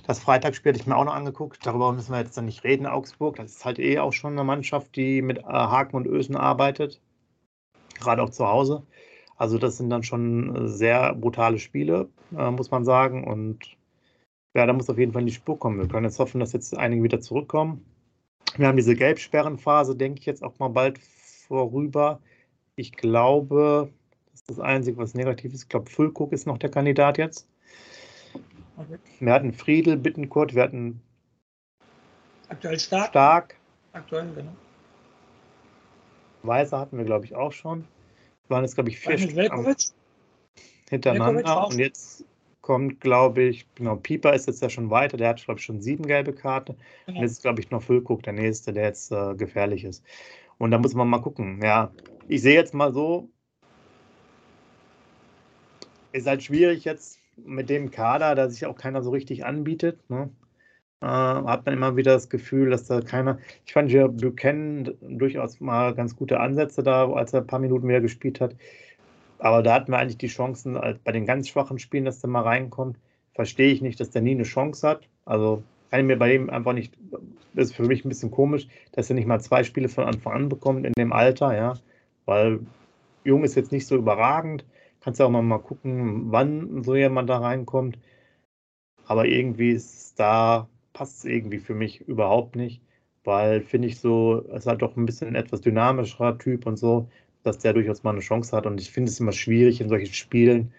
Das 0.06 0.20
Freitagsspiel 0.20 0.74
hatte 0.74 0.80
ich 0.80 0.86
mir 0.86 0.96
auch 0.96 1.06
noch 1.06 1.16
angeguckt. 1.16 1.66
Darüber 1.66 1.92
müssen 1.92 2.12
wir 2.12 2.20
jetzt 2.20 2.38
dann 2.38 2.46
nicht 2.46 2.64
reden. 2.64 2.86
Augsburg, 2.86 3.38
das 3.38 3.54
ist 3.54 3.66
halt 3.66 3.80
eh 3.80 3.98
auch 3.98 4.14
schon 4.14 4.34
eine 4.34 4.44
Mannschaft, 4.44 4.96
die 4.96 5.24
mit 5.24 5.40
äh, 5.40 5.44
Haken 5.44 5.96
und 5.96 6.06
Ösen 6.06 6.36
arbeitet. 6.36 7.02
Gerade 8.00 8.22
auch 8.22 8.30
zu 8.30 8.48
Hause. 8.48 8.84
Also, 9.38 9.58
das 9.58 9.78
sind 9.78 9.90
dann 9.90 10.04
schon 10.04 10.68
sehr 10.68 11.16
brutale 11.16 11.58
Spiele, 11.58 12.10
äh, 12.38 12.52
muss 12.52 12.70
man 12.70 12.86
sagen. 12.86 13.24
Und 13.24 13.76
ja, 14.54 14.68
da 14.68 14.74
muss 14.74 14.92
auf 14.92 15.00
jeden 15.00 15.14
Fall 15.14 15.22
in 15.22 15.28
die 15.28 15.34
Spur 15.34 15.58
kommen. 15.58 15.80
Wir 15.80 15.88
können 15.88 16.06
jetzt 16.06 16.20
hoffen, 16.20 16.40
dass 16.40 16.54
jetzt 16.54 16.78
einige 16.78 17.02
wieder 17.02 17.22
zurückkommen. 17.22 17.84
Wir 18.56 18.68
haben 18.68 18.78
diese 18.78 18.96
Gelbsperrenphase, 18.96 19.96
denke 19.96 20.20
ich, 20.20 20.28
jetzt 20.28 20.44
auch 20.44 20.60
mal 20.60 20.68
bald 20.68 21.00
vorüber. 21.00 22.20
Ich 22.76 22.92
glaube, 22.92 23.90
das 24.30 24.42
ist 24.42 24.50
das 24.52 24.60
Einzige, 24.60 24.98
was 24.98 25.16
negativ 25.16 25.56
ist. 25.56 25.64
Ich 25.64 25.70
glaube, 25.70 25.90
Füllkuck 25.90 26.34
ist 26.34 26.46
noch 26.46 26.60
der 26.60 26.70
Kandidat 26.70 27.18
jetzt. 27.18 27.48
Okay. 28.78 28.98
Wir 29.20 29.34
hatten 29.34 29.54
Friedel, 29.54 29.98
Bittenkurt, 29.98 30.56
wir 30.56 30.64
hatten 30.64 31.02
aktuell 32.50 32.80
stark. 32.80 33.10
stark. 33.10 33.56
Aktuell, 33.94 34.34
genau. 34.34 34.54
Weiser 36.44 36.80
hatten 36.80 36.98
wir, 36.98 37.06
glaube 37.06 37.26
ich, 37.26 37.36
auch 37.36 37.52
schon. 37.52 37.86
Wir 38.48 38.56
waren 38.56 38.64
jetzt, 38.64 38.76
glaube 38.76 38.90
ich, 38.90 39.00
vier 39.00 39.18
Stück 39.18 39.36
hintereinander. 40.90 41.68
Und 41.68 41.78
jetzt 41.78 42.26
kommt, 42.62 43.00
glaube 43.02 43.44
ich, 43.44 43.66
genau, 43.76 43.96
Pieper 43.96 44.34
ist 44.34 44.48
jetzt 44.48 44.62
ja 44.62 44.70
schon 44.70 44.90
weiter. 44.90 45.18
Der 45.18 45.30
hat, 45.30 45.44
glaube 45.44 45.60
ich, 45.60 45.66
schon 45.66 45.82
sieben 45.82 46.06
gelbe 46.06 46.34
Karten. 46.34 46.76
Genau. 47.06 47.20
Und 47.20 47.24
jetzt, 47.24 47.42
glaube 47.42 47.62
ich, 47.62 47.70
noch 47.72 47.82
Füllkuck, 47.82 48.24
der 48.24 48.34
nächste, 48.34 48.74
der 48.74 48.86
jetzt 48.86 49.12
äh, 49.12 49.36
gefährlich 49.36 49.84
ist. 49.84 50.04
Und 50.58 50.72
da 50.72 50.78
muss 50.78 50.94
man 50.94 51.08
mal 51.08 51.22
gucken. 51.22 51.62
Ja, 51.64 51.92
ich 52.28 52.42
sehe 52.42 52.56
jetzt 52.56 52.74
mal 52.74 52.94
so, 52.94 53.30
ist 56.12 56.28
halt 56.28 56.44
schwierig 56.44 56.84
jetzt 56.84 57.21
mit 57.46 57.70
dem 57.70 57.92
Kader, 57.92 58.36
da 58.36 58.50
sich 58.50 58.66
auch 58.66 58.76
keiner 58.76 59.04
so 59.04 59.12
richtig 59.12 59.46
anbietet, 59.46 60.00
ne, 60.10 60.30
äh, 61.02 61.06
hat 61.06 61.66
man 61.66 61.76
immer 61.76 61.96
wieder 61.96 62.14
das 62.14 62.30
Gefühl, 62.30 62.70
dass 62.70 62.86
da 62.86 63.02
keiner. 63.02 63.40
Ich 63.66 63.74
fand 63.74 63.92
ja 63.92 64.08
Buchanan 64.08 64.92
durchaus 65.02 65.60
mal 65.60 65.94
ganz 65.96 66.16
gute 66.16 66.40
Ansätze 66.40 66.84
da, 66.84 67.12
als 67.12 67.34
er 67.34 67.42
ein 67.42 67.48
paar 67.48 67.60
Minuten 67.60 67.88
mehr 67.88 68.02
gespielt 68.02 68.40
hat. 68.40 68.56
Aber 69.40 69.64
da 69.64 69.74
hatten 69.74 69.92
wir 69.92 69.98
eigentlich 69.98 70.20
die 70.20 70.28
Chancen, 70.28 70.80
bei 71.04 71.12
den 71.12 71.26
ganz 71.26 71.48
schwachen 71.50 71.80
Spielen, 71.80 72.06
dass 72.06 72.20
der 72.20 72.30
mal 72.30 72.44
reinkommt. 72.44 72.98
Verstehe 73.34 73.72
ich 73.72 73.82
nicht, 73.82 74.00
dass 74.00 74.12
der 74.12 74.22
nie 74.22 74.32
eine 74.32 74.44
Chance 74.44 74.88
hat. 74.88 75.08
Also 75.26 75.64
kann 75.90 76.02
ich 76.02 76.06
mir 76.06 76.18
bei 76.18 76.36
ihm 76.36 76.50
einfach 76.50 76.74
nicht. 76.74 76.94
Ist 77.56 77.76
für 77.76 77.84
mich 77.84 78.06
ein 78.06 78.10
bisschen 78.10 78.32
komisch, 78.32 78.68
dass 78.92 79.10
er 79.10 79.16
nicht 79.16 79.28
mal 79.28 79.42
zwei 79.42 79.64
Spiele 79.64 79.90
von 79.90 80.06
Anfang 80.06 80.34
an 80.34 80.50
bekommt 80.50 80.86
in 80.86 80.94
dem 80.94 81.12
Alter, 81.12 81.56
ja. 81.56 81.74
Weil 82.26 82.60
Jung 83.24 83.44
ist 83.44 83.56
jetzt 83.56 83.72
nicht 83.72 83.88
so 83.88 83.96
überragend. 83.96 84.64
Kannst 85.02 85.20
du 85.20 85.24
auch 85.24 85.30
mal, 85.30 85.42
mal 85.42 85.60
gucken, 85.60 86.32
wann 86.32 86.84
so 86.84 86.96
jemand 86.96 87.30
da 87.30 87.40
reinkommt. 87.40 87.98
Aber 89.06 89.26
irgendwie 89.26 89.72
ist 89.72 90.20
da, 90.20 90.70
passt 90.94 91.20
es 91.20 91.26
irgendwie 91.26 91.60
für 91.60 91.74
mich 91.74 92.02
überhaupt 92.02 92.56
nicht, 92.56 92.82
weil 93.24 93.62
finde 93.62 93.88
ich 93.88 94.00
so, 94.00 94.46
es 94.54 94.68
hat 94.68 94.82
doch 94.82 94.96
ein 94.96 95.06
bisschen 95.06 95.30
ein 95.30 95.36
etwas 95.36 95.62
dynamischerer 95.62 96.38
Typ 96.38 96.68
und 96.68 96.78
so, 96.78 97.10
dass 97.44 97.58
der 97.58 97.74
durchaus 97.74 98.04
mal 98.04 98.12
eine 98.12 98.20
Chance 98.20 98.56
hat. 98.56 98.66
Und 98.68 98.80
ich 98.80 98.92
finde 98.92 99.10
es 99.10 99.20
immer 99.20 99.32
schwierig 99.32 99.82
in 99.82 99.90
solchen 99.90 100.14
Spielen. 100.14 100.72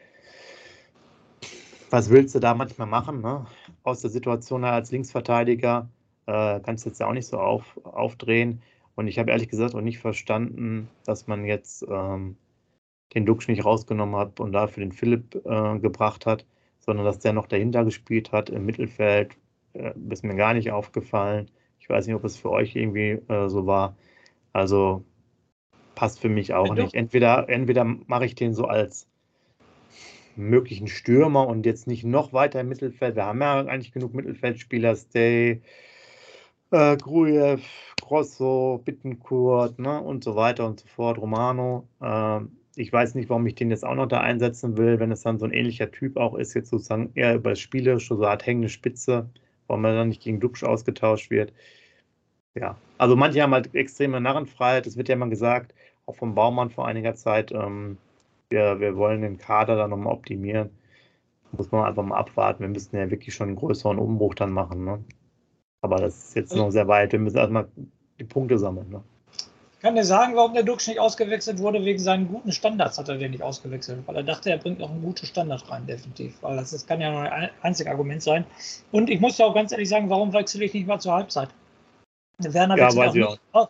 Was 1.91 2.09
willst 2.09 2.35
du 2.35 2.39
da 2.39 2.55
manchmal 2.55 2.87
machen? 2.87 3.21
Ne? 3.21 3.45
Aus 3.83 4.01
der 4.01 4.11
Situation 4.11 4.65
als 4.65 4.93
Linksverteidiger 4.93 5.89
äh, 6.27 6.61
kannst 6.61 6.87
du 6.87 6.91
jetzt 6.91 7.01
ja 7.01 7.09
auch 7.09 7.13
nicht 7.13 7.27
so 7.27 7.39
auf, 7.39 7.79
aufdrehen. 7.85 8.63
Und 8.95 9.09
ich 9.09 9.19
habe 9.19 9.31
ehrlich 9.31 9.49
gesagt 9.49 9.75
auch 9.75 9.81
nicht 9.81 9.99
verstanden, 9.99 10.89
dass 11.05 11.27
man 11.27 11.45
jetzt 11.45 11.85
ähm, 11.89 12.37
den 13.15 13.27
Duxch 13.27 13.49
nicht 13.49 13.65
rausgenommen 13.65 14.17
hat 14.17 14.41
und 14.41 14.53
dafür 14.53 14.83
den 14.83 14.93
Philipp 14.93 15.35
äh, 15.45 15.79
gebracht 15.79 16.27
hat, 16.27 16.47
sondern 16.79 17.05
dass 17.05 17.19
der 17.19 17.33
noch 17.33 17.47
dahinter 17.47 17.85
gespielt 17.85 18.33
hat 18.33 18.51
im 18.51 18.67
Mittelfeld. 18.67 19.37
Äh, 19.75 19.93
ist 20.11 20.25
mir 20.25 20.35
gar 20.35 20.55
nicht 20.55 20.71
aufgefallen. 20.71 21.51
Ich 21.79 21.89
weiß 21.89 22.07
nicht, 22.07 22.17
ob 22.17 22.25
es 22.25 22.37
für 22.37 22.51
euch 22.51 22.77
irgendwie 22.77 23.21
äh, 23.29 23.49
so 23.49 23.67
war. 23.67 23.97
Also 24.53 25.05
passt 25.95 26.21
für 26.21 26.29
mich 26.29 26.55
auch 26.55 26.75
nicht. 26.75 26.95
Entweder, 26.95 27.49
entweder 27.49 27.85
mache 27.85 28.25
ich 28.25 28.35
den 28.35 28.55
so 28.55 28.65
als 28.65 29.07
möglichen 30.37 30.89
Stürmer 30.89 31.47
und 31.47 31.67
jetzt 31.67 31.87
nicht 31.87 32.05
noch 32.05 32.33
weiter 32.33 32.61
im 32.61 32.69
Mittelfeld. 32.69 33.17
Wir 33.17 33.27
haben 33.27 33.41
ja 33.41 33.61
eigentlich 33.61 33.93
genug 33.93 34.15
Mittelfeldspieler, 34.15 34.97
Stay, 34.97 35.61
äh, 36.71 36.97
Grujew, 36.97 37.59
Grosso, 38.01 38.81
Bittenkurt 38.85 39.79
ne, 39.79 40.01
und 40.01 40.25
so 40.25 40.35
weiter 40.37 40.67
und 40.67 40.81
so 40.81 40.87
fort, 40.89 41.19
Romano. 41.19 41.87
Äh, 42.01 42.41
ich 42.77 42.93
weiß 42.93 43.15
nicht, 43.15 43.29
warum 43.29 43.47
ich 43.47 43.55
den 43.55 43.71
jetzt 43.71 43.85
auch 43.85 43.95
noch 43.95 44.07
da 44.07 44.21
einsetzen 44.21 44.77
will, 44.77 44.99
wenn 45.01 45.13
es 45.13 45.23
dann 45.23 45.39
so 45.39 45.45
ein 45.47 45.53
ähnlicher 45.53 45.91
Typ 45.91 46.17
auch 46.17 46.35
ist, 46.35 46.55
jetzt 46.55 46.71
sozusagen 46.71 47.11
eher 47.15 47.35
über 47.35 47.51
das 47.51 47.61
Spielerische, 47.61 48.15
so 48.17 48.23
eine 48.23 48.31
Art 48.31 48.47
hängende 48.47 48.69
Spitze, 48.69 49.29
warum 49.67 49.85
er 49.85 49.95
dann 49.95 50.09
nicht 50.09 50.23
gegen 50.23 50.41
Duxch 50.41 50.65
ausgetauscht 50.65 51.31
wird. 51.31 51.53
Ja, 52.55 52.77
also 52.99 53.17
manche 53.17 53.43
haben 53.43 53.55
halt 53.55 53.75
extreme 53.75 54.21
Narrenfreiheit, 54.21 54.87
das 54.87 54.97
wird 54.97 55.09
ja 55.09 55.17
mal 55.17 55.31
gesagt, 55.31 55.75
auch 56.07 56.17
vom 56.17 56.35
Baumann 56.35 56.71
vor 56.71 56.87
einiger 56.87 57.15
Zeit, 57.15 57.53
ähm, 57.53 57.99
wir, 58.53 58.81
wir 58.81 58.97
wollen 58.97 59.23
den 59.23 59.39
Kader 59.39 59.77
dann 59.77 59.91
nochmal 59.91 60.13
optimieren. 60.13 60.71
muss 61.53 61.73
man 61.73 61.87
einfach 61.87 62.05
mal 62.05 62.19
abwarten. 62.19 62.61
Wir 62.61 62.69
müssen 62.69 62.97
ja 62.97 63.11
wirklich 63.11 63.35
schon 63.35 63.49
einen 63.49 63.57
größeren 63.57 63.99
Umbruch 63.99 64.35
dann 64.35 64.53
machen. 64.53 64.85
Ne? 64.85 65.05
Aber 65.81 65.97
das 65.97 66.29
ist 66.29 66.37
jetzt 66.37 66.55
noch 66.55 66.71
sehr 66.71 66.89
weit. 66.89 67.13
Wir 67.13 67.19
müssen 67.19 67.39
erstmal 67.39 67.69
die 68.19 68.25
Punkte 68.25 68.59
sammeln. 68.59 68.91
Ne? 68.91 69.03
Kann 69.83 69.97
dir 69.97 70.05
sagen, 70.05 70.37
warum 70.37 70.55
der 70.55 70.63
Dux 70.63 70.87
nicht 70.87 71.01
ausgewechselt 71.01 71.59
wurde. 71.59 71.85
Wegen 71.85 71.99
seinen 71.99 72.29
guten 72.29 72.53
Standards 72.53 72.99
hat 72.99 73.09
er 73.09 73.19
den 73.19 73.33
nicht 73.33 73.43
ausgewechselt. 73.43 73.99
Weil 74.07 74.17
er 74.17 74.23
dachte, 74.23 74.51
er 74.51 74.59
bringt 74.59 74.79
noch 74.79 74.91
einen 74.91 75.03
guten 75.03 75.27
Standard 75.27 75.69
rein, 75.71 75.87
definitiv. 75.87 76.41
Weil 76.41 76.57
das, 76.57 76.71
das 76.71 76.87
kann 76.87 77.01
ja 77.01 77.11
nur 77.11 77.23
ein 77.23 77.51
einziges 77.63 77.91
Argument 77.91 78.23
sein. 78.23 78.47
Und 78.93 79.11
ich 79.11 79.21
muss 79.21 79.39
ja 79.39 79.47
auch 79.47 79.55
ganz 79.55 79.73
ehrlich 79.73 79.89
sagen, 79.89 80.09
warum 80.09 80.33
wechsle 80.33 80.65
ich 80.65 80.73
nicht 80.73 80.87
mal 80.87 81.01
zur 81.01 81.15
Halbzeit? 81.15 81.49
Der 82.39 82.55
Werner 82.55 82.79
ja, 82.79 82.95
wechselt 82.95 83.25
auch 83.25 83.39
auch. 83.53 83.69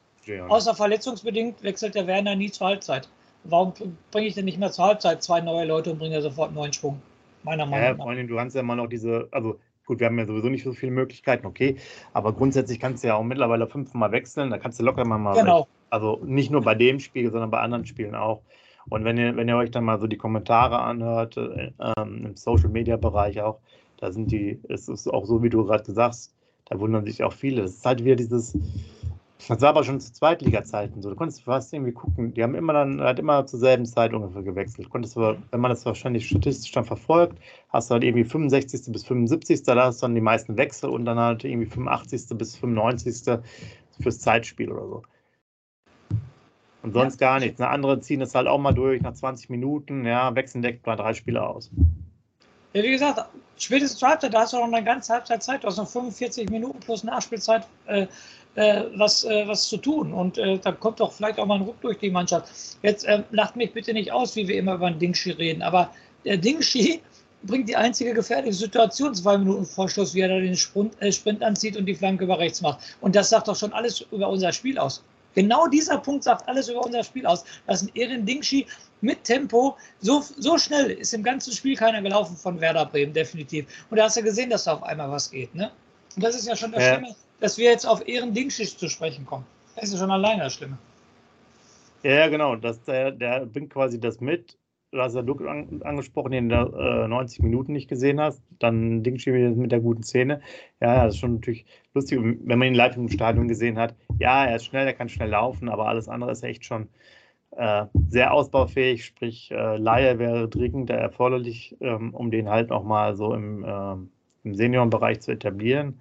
Außer 0.48 0.75
verletzungsbedingt 0.75 1.62
wechselt 1.62 1.94
der 1.94 2.07
Werner 2.07 2.37
nie 2.37 2.51
zur 2.51 2.68
Halbzeit. 2.68 3.09
Warum 3.44 3.72
bringe 4.12 4.29
ich 4.29 4.35
denn 4.35 4.44
nicht 4.44 4.59
mehr 4.59 4.70
zur 4.70 4.85
Halbzeit 4.85 5.22
zwei 5.22 5.40
neue 5.40 5.66
Leute 5.66 5.90
und 5.90 5.98
bringe 5.98 6.22
sofort 6.22 6.53
neuen 6.53 6.72
Schwung? 6.72 7.03
Meiner 7.42 7.66
Meinung 7.66 7.87
ja, 7.87 7.94
nach. 7.94 8.07
Allem, 8.07 8.29
du 8.29 8.37
kannst 8.37 8.55
ja 8.55 8.61
immer 8.61 8.77
noch 8.77 8.87
diese, 8.87 9.27
also 9.33 9.59
Gut, 9.85 10.01
wir 10.01 10.07
haben 10.07 10.18
ja 10.18 10.27
sowieso 10.27 10.49
nicht 10.49 10.64
so 10.64 10.73
viele 10.73 10.92
Möglichkeiten, 10.92 11.47
okay. 11.47 11.77
Aber 12.12 12.33
grundsätzlich 12.33 12.79
kannst 12.79 13.03
du 13.03 13.09
ja 13.09 13.16
auch 13.16 13.25
mittlerweile 13.25 13.66
fünfmal 13.66 14.12
wechseln. 14.12 14.51
Da 14.51 14.59
kannst 14.59 14.79
du 14.79 14.85
locker 14.85 15.05
mal. 15.05 15.35
Genau. 15.35 15.66
Also 15.90 16.21
nicht 16.25 16.51
nur 16.51 16.62
bei 16.62 16.75
dem 16.75 17.01
Spiel, 17.01 17.31
sondern 17.31 17.51
bei 17.51 17.61
anderen 17.61 17.85
Spielen 17.85 18.14
auch. 18.14 18.42
Und 18.88 19.05
wenn 19.05 19.18
ihr, 19.18 19.37
wenn 19.37 19.49
ihr 19.49 19.57
euch 19.57 19.71
dann 19.71 19.85
mal 19.85 19.99
so 19.99 20.07
die 20.07 20.16
Kommentare 20.16 20.81
anhört, 20.81 21.37
äh, 21.37 21.73
ähm, 21.97 22.27
im 22.27 22.37
Social 22.37 22.68
Media 22.68 22.97
Bereich 22.97 23.40
auch, 23.40 23.59
da 23.99 24.11
sind 24.11 24.33
die, 24.33 24.61
es 24.68 24.88
ist 24.88 25.09
auch 25.09 25.27
so, 25.27 25.42
wie 25.42 25.51
du 25.51 25.64
gerade 25.64 25.85
gesagt 25.85 26.14
hast, 26.14 26.35
da 26.66 26.79
wundern 26.79 27.05
sich 27.05 27.23
auch 27.23 27.33
viele. 27.33 27.62
Es 27.62 27.77
ist 27.77 27.87
halt 27.87 28.05
wieder 28.05 28.16
dieses, 28.16 28.57
das 29.48 29.61
war 29.61 29.70
aber 29.70 29.85
schon 29.85 30.00
zu 30.00 30.12
Zweitliga-Zeiten 30.12 31.02
so. 31.02 31.11
Du 31.11 31.16
konntest 31.16 31.42
fast 31.42 31.72
irgendwie 31.72 31.92
gucken, 31.92 32.35
die 32.35 32.42
haben 32.42 32.55
immer 32.55 32.72
dann 32.72 33.00
halt 33.00 33.18
immer 33.18 33.46
zur 33.46 33.59
selben 33.59 33.87
Zeit 33.87 34.12
ungefähr 34.12 34.42
gewechselt. 34.42 34.90
Konntest 34.90 35.16
aber, 35.16 35.37
wenn 35.50 35.61
man 35.61 35.70
das 35.70 35.85
wahrscheinlich 35.85 36.28
statistisch 36.28 36.72
dann 36.72 36.85
verfolgt, 36.85 37.38
hast 37.70 37.90
du 37.90 37.94
halt 37.94 38.05
irgendwie 38.05 38.24
65. 38.24 38.92
bis 38.92 39.05
75. 39.05 39.62
Da 39.62 39.74
hast 39.76 40.02
du 40.02 40.07
dann 40.07 40.14
die 40.14 40.20
meisten 40.20 40.57
Wechsel 40.57 40.90
und 40.90 41.05
dann 41.05 41.18
halt 41.18 41.44
irgendwie 41.44 41.66
85. 41.66 42.38
bis 42.38 42.57
95. 42.57 43.40
fürs 44.00 44.20
Zeitspiel 44.20 44.70
oder 44.70 44.87
so. 44.87 45.02
Und 46.83 46.92
sonst 46.92 47.20
ja. 47.20 47.28
gar 47.28 47.40
nichts. 47.40 47.61
Eine 47.61 47.70
andere 47.70 48.00
ziehen 48.00 48.20
das 48.20 48.35
halt 48.35 48.48
auch 48.48 48.59
mal 48.59 48.72
durch 48.72 49.00
nach 49.02 49.14
20 49.14 49.50
Minuten, 49.50 50.05
ja, 50.05 50.35
wechseln 50.35 50.62
direkt 50.62 50.87
mal 50.87 50.96
drei 50.96 51.14
Spiele 51.14 51.46
aus. 51.46 51.70
Ja, 52.72 52.83
wie 52.83 52.90
gesagt, 52.90 53.20
spätestens 53.57 54.00
zur 54.00 54.09
Halbzeit, 54.09 54.33
da 54.35 54.40
hast 54.40 54.52
du 54.52 54.57
noch 54.57 54.64
eine 54.64 54.83
ganze 54.83 55.12
Halbzeit 55.12 55.42
Zeit, 55.42 55.62
du 55.62 55.68
hast 55.68 55.76
noch 55.76 55.88
45 55.88 56.48
Minuten 56.48 56.81
plus 56.81 57.05
Nachspielzeit. 57.05 57.66
Äh, 57.87 58.07
äh, 58.54 58.84
was, 58.96 59.24
äh, 59.24 59.46
was 59.46 59.68
zu 59.68 59.76
tun. 59.76 60.12
Und 60.12 60.38
äh, 60.38 60.58
da 60.58 60.72
kommt 60.72 61.00
doch 61.00 61.12
vielleicht 61.12 61.38
auch 61.38 61.46
mal 61.46 61.56
ein 61.56 61.62
Ruck 61.62 61.80
durch 61.80 61.98
die 61.98 62.10
Mannschaft. 62.10 62.50
Jetzt 62.82 63.04
äh, 63.04 63.22
lacht 63.30 63.56
mich 63.56 63.72
bitte 63.72 63.92
nicht 63.92 64.12
aus, 64.12 64.36
wie 64.36 64.46
wir 64.46 64.56
immer 64.56 64.74
über 64.74 64.90
den 64.90 64.98
Dingshi 64.98 65.30
reden, 65.32 65.62
aber 65.62 65.90
der 66.24 66.36
Dingshi 66.36 67.00
bringt 67.44 67.68
die 67.68 67.76
einzige 67.76 68.14
gefährliche 68.14 68.54
Situation, 68.54 69.14
zwei 69.14 69.36
Minuten 69.38 69.64
Vorschluss, 69.64 70.14
wie 70.14 70.20
er 70.20 70.28
da 70.28 70.38
den 70.38 70.56
Sprint, 70.56 70.94
äh, 71.00 71.10
Sprint 71.10 71.42
anzieht 71.42 71.76
und 71.76 71.86
die 71.86 71.94
Flanke 71.94 72.24
über 72.24 72.38
rechts 72.38 72.60
macht. 72.60 72.78
Und 73.00 73.16
das 73.16 73.30
sagt 73.30 73.48
doch 73.48 73.56
schon 73.56 73.72
alles 73.72 74.00
über 74.12 74.28
unser 74.28 74.52
Spiel 74.52 74.78
aus. 74.78 75.02
Genau 75.34 75.66
dieser 75.66 75.96
Punkt 75.96 76.24
sagt 76.24 76.46
alles 76.46 76.68
über 76.68 76.84
unser 76.84 77.02
Spiel 77.02 77.24
aus. 77.24 77.44
Das 77.66 77.82
ist 77.82 77.88
ein 77.88 77.96
Erin 77.96 78.26
Dingshi 78.26 78.66
mit 79.00 79.24
Tempo. 79.24 79.76
So, 80.00 80.22
so 80.36 80.58
schnell 80.58 80.90
ist 80.90 81.14
im 81.14 81.22
ganzen 81.22 81.54
Spiel 81.54 81.74
keiner 81.74 82.02
gelaufen 82.02 82.36
von 82.36 82.60
Werder 82.60 82.84
Bremen, 82.84 83.14
definitiv. 83.14 83.66
Und 83.88 83.96
da 83.96 84.04
hast 84.04 84.18
du 84.18 84.22
gesehen, 84.22 84.50
dass 84.50 84.64
da 84.64 84.74
auf 84.74 84.82
einmal 84.82 85.10
was 85.10 85.30
geht. 85.30 85.54
Ne? 85.54 85.70
Und 86.16 86.22
das 86.22 86.36
ist 86.36 86.46
ja 86.46 86.54
schon 86.54 86.70
das 86.72 86.82
ja. 86.82 86.94
Schlimme 86.96 87.14
dass 87.42 87.59
wir 87.59 87.70
jetzt 87.70 87.85
auf 87.85 88.07
Ehren 88.07 88.33
Dingschicht 88.33 88.78
zu 88.78 88.88
sprechen 88.88 89.26
kommen. 89.26 89.44
Das 89.74 89.92
ist 89.92 89.98
schon 89.98 90.12
alleine 90.12 90.44
das. 90.44 90.61
Ja, 92.05 92.28
genau. 92.28 92.55
Das, 92.57 92.83
der, 92.85 93.11
der 93.11 93.46
bringt 93.46 93.70
quasi 93.70 93.98
das 93.98 94.20
mit. 94.20 94.57
Du 94.92 95.00
hast 95.00 95.14
ja 95.14 95.22
Luke 95.22 95.50
an, 95.50 95.81
angesprochen, 95.83 96.31
den 96.31 96.48
du 96.48 96.55
äh, 96.55 97.09
90 97.09 97.42
Minuten 97.42 97.72
nicht 97.72 97.88
gesehen 97.88 98.20
hast. 98.20 98.42
Dann 98.61 99.02
Dingschi 99.02 99.33
mit 99.33 99.72
der 99.72 99.81
guten 99.81 100.05
Szene. 100.05 100.40
Ja, 100.81 101.05
das 101.05 101.14
ist 101.14 101.20
schon 101.20 101.35
natürlich 101.35 101.64
lustig, 101.94 102.20
wenn 102.22 102.59
man 102.59 102.68
ihn 102.68 102.74
live 102.74 102.96
im 102.96 103.09
Stadion 103.09 103.48
gesehen 103.48 103.76
hat. 103.76 103.96
Ja, 104.20 104.44
er 104.44 104.57
ist 104.57 104.66
schnell, 104.66 104.87
er 104.87 104.92
kann 104.92 105.09
schnell 105.09 105.31
laufen, 105.31 105.68
aber 105.68 105.88
alles 105.88 106.09
andere 106.09 106.31
ist 106.31 106.44
echt 106.44 106.64
schon 106.64 106.88
äh, 107.57 107.87
sehr 108.09 108.33
ausbaufähig. 108.33 109.05
Sprich, 109.05 109.50
äh, 109.50 109.78
Laie 109.78 110.20
wäre 110.20 110.48
dringend 110.48 110.90
erforderlich, 110.90 111.76
ähm, 111.81 112.14
um 112.14 112.31
den 112.31 112.48
halt 112.48 112.70
nochmal 112.70 113.16
so 113.16 113.35
im, 113.35 113.64
äh, 113.64 113.94
im 114.44 114.55
Seniorenbereich 114.55 115.20
zu 115.20 115.33
etablieren 115.33 115.98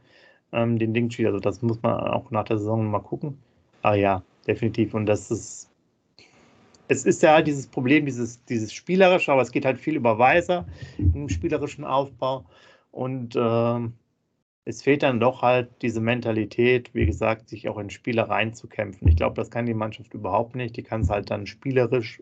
ähm, 0.51 0.77
den 0.79 0.93
Dingchi. 0.93 1.25
Also 1.25 1.39
das 1.39 1.61
muss 1.61 1.81
man 1.81 1.99
auch 1.99 2.31
nach 2.31 2.45
der 2.45 2.57
Saison 2.57 2.89
mal 2.89 2.99
gucken. 2.99 3.37
Aber 3.81 3.95
ja, 3.95 4.23
definitiv. 4.47 4.93
Und 4.93 5.05
das 5.05 5.31
ist, 5.31 5.69
es 6.87 7.05
ist 7.05 7.23
ja 7.23 7.33
halt 7.33 7.47
dieses 7.47 7.67
Problem, 7.67 8.05
dieses, 8.05 8.43
dieses 8.45 8.73
Spielerische, 8.73 9.31
aber 9.31 9.41
es 9.41 9.51
geht 9.51 9.65
halt 9.65 9.77
viel 9.77 9.95
über 9.95 10.19
Weiser 10.19 10.65
im 10.97 11.29
spielerischen 11.29 11.85
Aufbau. 11.85 12.45
Und 12.91 13.35
äh, 13.35 13.79
es 14.65 14.83
fehlt 14.83 15.03
dann 15.03 15.19
doch 15.19 15.41
halt 15.41 15.69
diese 15.81 16.01
Mentalität, 16.01 16.93
wie 16.93 17.05
gesagt, 17.05 17.49
sich 17.49 17.67
auch 17.67 17.77
in 17.77 17.89
Spiele 17.89 18.29
reinzukämpfen. 18.29 19.07
Ich 19.07 19.15
glaube, 19.15 19.35
das 19.35 19.49
kann 19.49 19.65
die 19.65 19.73
Mannschaft 19.73 20.13
überhaupt 20.13 20.55
nicht. 20.55 20.77
Die 20.77 20.83
kann 20.83 21.01
es 21.01 21.09
halt 21.09 21.31
dann 21.31 21.47
spielerisch 21.47 22.21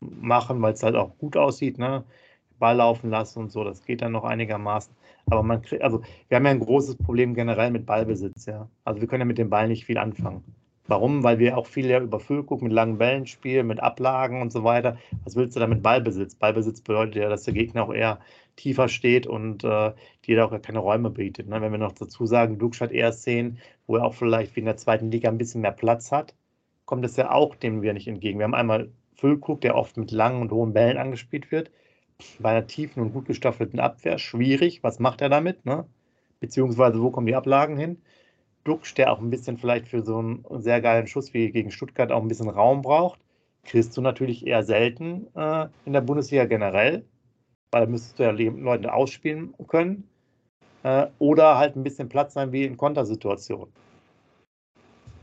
machen, 0.00 0.62
weil 0.62 0.72
es 0.72 0.82
halt 0.82 0.96
auch 0.96 1.16
gut 1.18 1.36
aussieht, 1.36 1.78
ne? 1.78 2.04
Ball 2.58 2.76
laufen 2.76 3.10
lassen 3.10 3.40
und 3.40 3.52
so. 3.52 3.64
Das 3.64 3.84
geht 3.84 4.02
dann 4.02 4.12
noch 4.12 4.24
einigermaßen. 4.24 4.94
Aber 5.26 5.42
man 5.42 5.62
kriegt, 5.62 5.82
also 5.82 6.02
wir 6.28 6.36
haben 6.36 6.44
ja 6.44 6.50
ein 6.50 6.60
großes 6.60 6.96
Problem 6.96 7.34
generell 7.34 7.70
mit 7.70 7.86
Ballbesitz, 7.86 8.46
ja. 8.46 8.68
Also 8.84 9.00
wir 9.00 9.08
können 9.08 9.22
ja 9.22 9.26
mit 9.26 9.38
dem 9.38 9.50
Ball 9.50 9.68
nicht 9.68 9.84
viel 9.84 9.98
anfangen. 9.98 10.42
Warum? 10.88 11.22
Weil 11.22 11.38
wir 11.38 11.56
auch 11.56 11.66
viel 11.66 11.86
ja 11.86 12.00
über 12.00 12.18
Füllguck 12.18 12.60
mit 12.60 12.72
langen 12.72 12.98
Bällen 12.98 13.26
spielen, 13.26 13.68
mit 13.68 13.80
Ablagen 13.80 14.42
und 14.42 14.52
so 14.52 14.64
weiter. 14.64 14.98
Was 15.24 15.36
willst 15.36 15.54
du 15.54 15.60
da 15.60 15.66
mit 15.66 15.82
Ballbesitz? 15.82 16.34
Ballbesitz 16.34 16.80
bedeutet 16.80 17.16
ja, 17.16 17.28
dass 17.28 17.44
der 17.44 17.54
Gegner 17.54 17.84
auch 17.84 17.94
eher 17.94 18.18
tiefer 18.56 18.88
steht 18.88 19.26
und 19.26 19.64
äh, 19.64 19.92
dir 20.26 20.44
auch 20.44 20.60
keine 20.60 20.80
Räume 20.80 21.10
bietet. 21.10 21.48
Ne? 21.48 21.60
Wenn 21.62 21.72
wir 21.72 21.78
noch 21.78 21.92
dazu 21.92 22.26
sagen, 22.26 22.58
Dux 22.58 22.80
hat 22.80 22.90
eher 22.90 23.12
Szenen, 23.12 23.58
wo 23.86 23.96
er 23.96 24.04
auch 24.04 24.14
vielleicht 24.14 24.56
wie 24.56 24.60
in 24.60 24.66
der 24.66 24.76
zweiten 24.76 25.10
Liga 25.10 25.28
ein 25.28 25.38
bisschen 25.38 25.60
mehr 25.60 25.72
Platz 25.72 26.10
hat, 26.10 26.34
kommt 26.84 27.04
es 27.04 27.16
ja 27.16 27.30
auch 27.30 27.54
dem 27.54 27.80
wir 27.80 27.92
nicht 27.94 28.08
entgegen. 28.08 28.40
Wir 28.40 28.44
haben 28.44 28.54
einmal 28.54 28.90
Füllkrug, 29.14 29.60
der 29.60 29.76
oft 29.76 29.96
mit 29.96 30.10
langen 30.10 30.42
und 30.42 30.50
hohen 30.50 30.72
Bällen 30.72 30.98
angespielt 30.98 31.52
wird 31.52 31.70
bei 32.38 32.50
einer 32.50 32.66
tiefen 32.66 33.02
und 33.02 33.12
gut 33.12 33.26
gestaffelten 33.26 33.80
Abwehr 33.80 34.18
schwierig. 34.18 34.82
Was 34.82 34.98
macht 34.98 35.20
er 35.20 35.28
damit? 35.28 35.64
Ne? 35.64 35.86
Beziehungsweise, 36.40 37.00
wo 37.02 37.10
kommen 37.10 37.26
die 37.26 37.34
Ablagen 37.34 37.76
hin? 37.76 38.02
Duxch, 38.64 38.94
der 38.94 39.12
auch 39.12 39.20
ein 39.20 39.30
bisschen 39.30 39.58
vielleicht 39.58 39.88
für 39.88 40.02
so 40.02 40.18
einen 40.18 40.44
sehr 40.60 40.80
geilen 40.80 41.06
Schuss 41.06 41.34
wie 41.34 41.50
gegen 41.50 41.70
Stuttgart 41.70 42.12
auch 42.12 42.22
ein 42.22 42.28
bisschen 42.28 42.48
Raum 42.48 42.82
braucht, 42.82 43.20
kriegst 43.64 43.96
du 43.96 44.00
natürlich 44.00 44.46
eher 44.46 44.62
selten 44.62 45.26
äh, 45.34 45.68
in 45.84 45.92
der 45.92 46.00
Bundesliga 46.00 46.44
generell, 46.44 47.04
weil 47.70 47.84
da 47.84 47.90
müsstest 47.90 48.18
du 48.18 48.22
ja 48.24 48.30
Leute 48.30 48.92
ausspielen 48.92 49.54
können. 49.66 50.08
Äh, 50.82 51.06
oder 51.18 51.58
halt 51.58 51.76
ein 51.76 51.82
bisschen 51.82 52.08
Platz 52.08 52.34
sein 52.34 52.52
wie 52.52 52.64
in 52.64 52.76
Kontersituationen. 52.76 53.72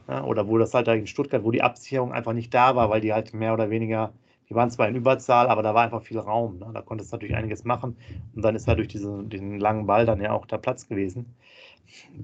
Ja, 0.08 0.24
oder 0.24 0.48
wo 0.48 0.58
das 0.58 0.74
halt 0.74 0.88
in 0.88 1.08
Stuttgart, 1.08 1.44
wo 1.44 1.52
die 1.52 1.62
Absicherung 1.62 2.14
einfach 2.14 2.34
nicht 2.34 2.54
da 2.54 2.76
war, 2.76 2.90
weil 2.90 3.02
die 3.02 3.14
halt 3.14 3.34
mehr 3.34 3.54
oder 3.54 3.70
weniger 3.70 4.12
die 4.50 4.56
waren 4.56 4.72
zwar 4.72 4.88
in 4.88 4.96
Überzahl, 4.96 5.48
aber 5.48 5.62
da 5.62 5.76
war 5.76 5.84
einfach 5.84 6.02
viel 6.02 6.18
Raum. 6.18 6.58
Ne? 6.58 6.72
Da 6.74 6.82
konntest 6.82 7.12
du 7.12 7.16
natürlich 7.16 7.36
einiges 7.36 7.64
machen. 7.64 7.96
Und 8.36 8.42
dann 8.42 8.56
ist 8.56 8.68
halt 8.68 8.80
durch 8.80 8.88
diesen, 8.88 9.30
den 9.30 9.60
langen 9.60 9.86
Ball 9.86 10.06
dann 10.06 10.22
ja 10.22 10.32
auch 10.32 10.48
der 10.48 10.58
Platz 10.58 10.88
gewesen. 10.88 11.36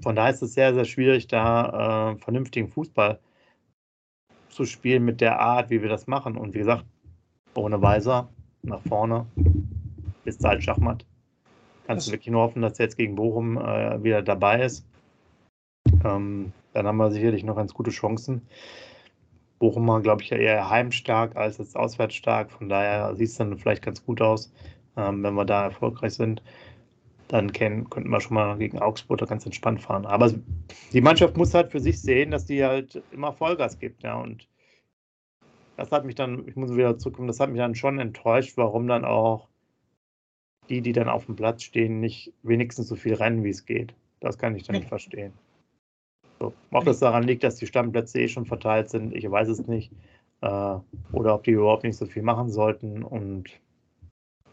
Von 0.02 0.16
daher 0.16 0.32
ist 0.32 0.42
es 0.42 0.54
sehr, 0.54 0.74
sehr 0.74 0.84
schwierig, 0.84 1.28
da 1.28 2.12
äh, 2.12 2.18
vernünftigen 2.18 2.68
Fußball 2.68 3.20
zu 4.48 4.64
spielen 4.64 5.04
mit 5.04 5.20
der 5.20 5.38
Art, 5.38 5.70
wie 5.70 5.82
wir 5.82 5.88
das 5.88 6.06
machen. 6.06 6.36
Und 6.36 6.54
wie 6.54 6.58
gesagt, 6.58 6.84
ohne 7.54 7.80
Weiser 7.80 8.28
nach 8.62 8.80
vorne 8.82 9.26
ist 10.24 10.44
halt 10.44 10.64
Schachmatt. 10.64 11.04
Kannst 11.86 12.08
du 12.08 12.12
wirklich 12.12 12.32
nur 12.32 12.42
hoffen, 12.42 12.62
dass 12.62 12.78
er 12.80 12.86
jetzt 12.86 12.96
gegen 12.96 13.14
Bochum 13.14 13.56
äh, 13.56 14.02
wieder 14.02 14.22
dabei 14.22 14.62
ist. 14.62 14.84
Ähm, 16.04 16.52
dann 16.72 16.86
haben 16.86 16.96
wir 16.96 17.12
sicherlich 17.12 17.44
noch 17.44 17.56
ganz 17.56 17.72
gute 17.72 17.90
Chancen. 17.90 18.42
Bochumer, 19.58 20.00
glaube 20.00 20.22
ich, 20.22 20.30
ja 20.30 20.36
eher 20.36 20.70
heimstark 20.70 21.36
als 21.36 21.58
jetzt 21.58 21.76
auswärtsstark. 21.76 22.50
Von 22.50 22.68
daher 22.68 23.14
sieht 23.16 23.28
es 23.28 23.36
dann 23.36 23.56
vielleicht 23.58 23.82
ganz 23.82 24.04
gut 24.04 24.20
aus, 24.20 24.52
ähm, 24.96 25.22
wenn 25.22 25.34
wir 25.34 25.44
da 25.44 25.64
erfolgreich 25.64 26.14
sind. 26.14 26.42
Dann 27.28 27.52
können, 27.52 27.90
könnten 27.90 28.10
wir 28.10 28.20
schon 28.20 28.34
mal 28.34 28.56
gegen 28.58 28.78
Augsburg 28.78 29.18
da 29.18 29.26
ganz 29.26 29.44
entspannt 29.46 29.82
fahren. 29.82 30.06
Aber 30.06 30.32
die 30.92 31.00
Mannschaft 31.00 31.36
muss 31.36 31.54
halt 31.54 31.72
für 31.72 31.80
sich 31.80 32.00
sehen, 32.00 32.30
dass 32.30 32.46
die 32.46 32.64
halt 32.64 33.02
immer 33.10 33.32
Vollgas 33.32 33.78
gibt. 33.78 34.02
Ja, 34.02 34.16
und 34.20 34.48
das 35.76 35.90
hat 35.90 36.04
mich 36.04 36.14
dann, 36.14 36.46
ich 36.46 36.56
muss 36.56 36.74
wieder 36.74 36.98
zurückkommen, 36.98 37.28
das 37.28 37.40
hat 37.40 37.50
mich 37.50 37.58
dann 37.58 37.74
schon 37.74 37.98
enttäuscht, 37.98 38.56
warum 38.56 38.86
dann 38.86 39.04
auch 39.04 39.48
die, 40.68 40.80
die 40.80 40.92
dann 40.92 41.08
auf 41.08 41.26
dem 41.26 41.36
Platz 41.36 41.62
stehen, 41.62 42.00
nicht 42.00 42.32
wenigstens 42.42 42.88
so 42.88 42.96
viel 42.96 43.14
rennen, 43.14 43.44
wie 43.44 43.50
es 43.50 43.66
geht. 43.66 43.94
Das 44.20 44.38
kann 44.38 44.56
ich 44.56 44.64
dann 44.64 44.76
nicht 44.76 44.88
verstehen. 44.88 45.32
So, 46.38 46.52
ob 46.70 46.84
das 46.84 46.98
daran 47.00 47.24
liegt, 47.24 47.44
dass 47.44 47.56
die 47.56 47.66
Stammplätze 47.66 48.20
eh 48.20 48.28
schon 48.28 48.46
verteilt 48.46 48.90
sind, 48.90 49.14
ich 49.14 49.30
weiß 49.30 49.48
es 49.48 49.66
nicht. 49.66 49.92
Äh, 50.42 50.76
oder 51.12 51.34
ob 51.34 51.44
die 51.44 51.52
überhaupt 51.52 51.84
nicht 51.84 51.96
so 51.96 52.06
viel 52.06 52.22
machen 52.22 52.50
sollten. 52.50 53.02
Und 53.02 53.50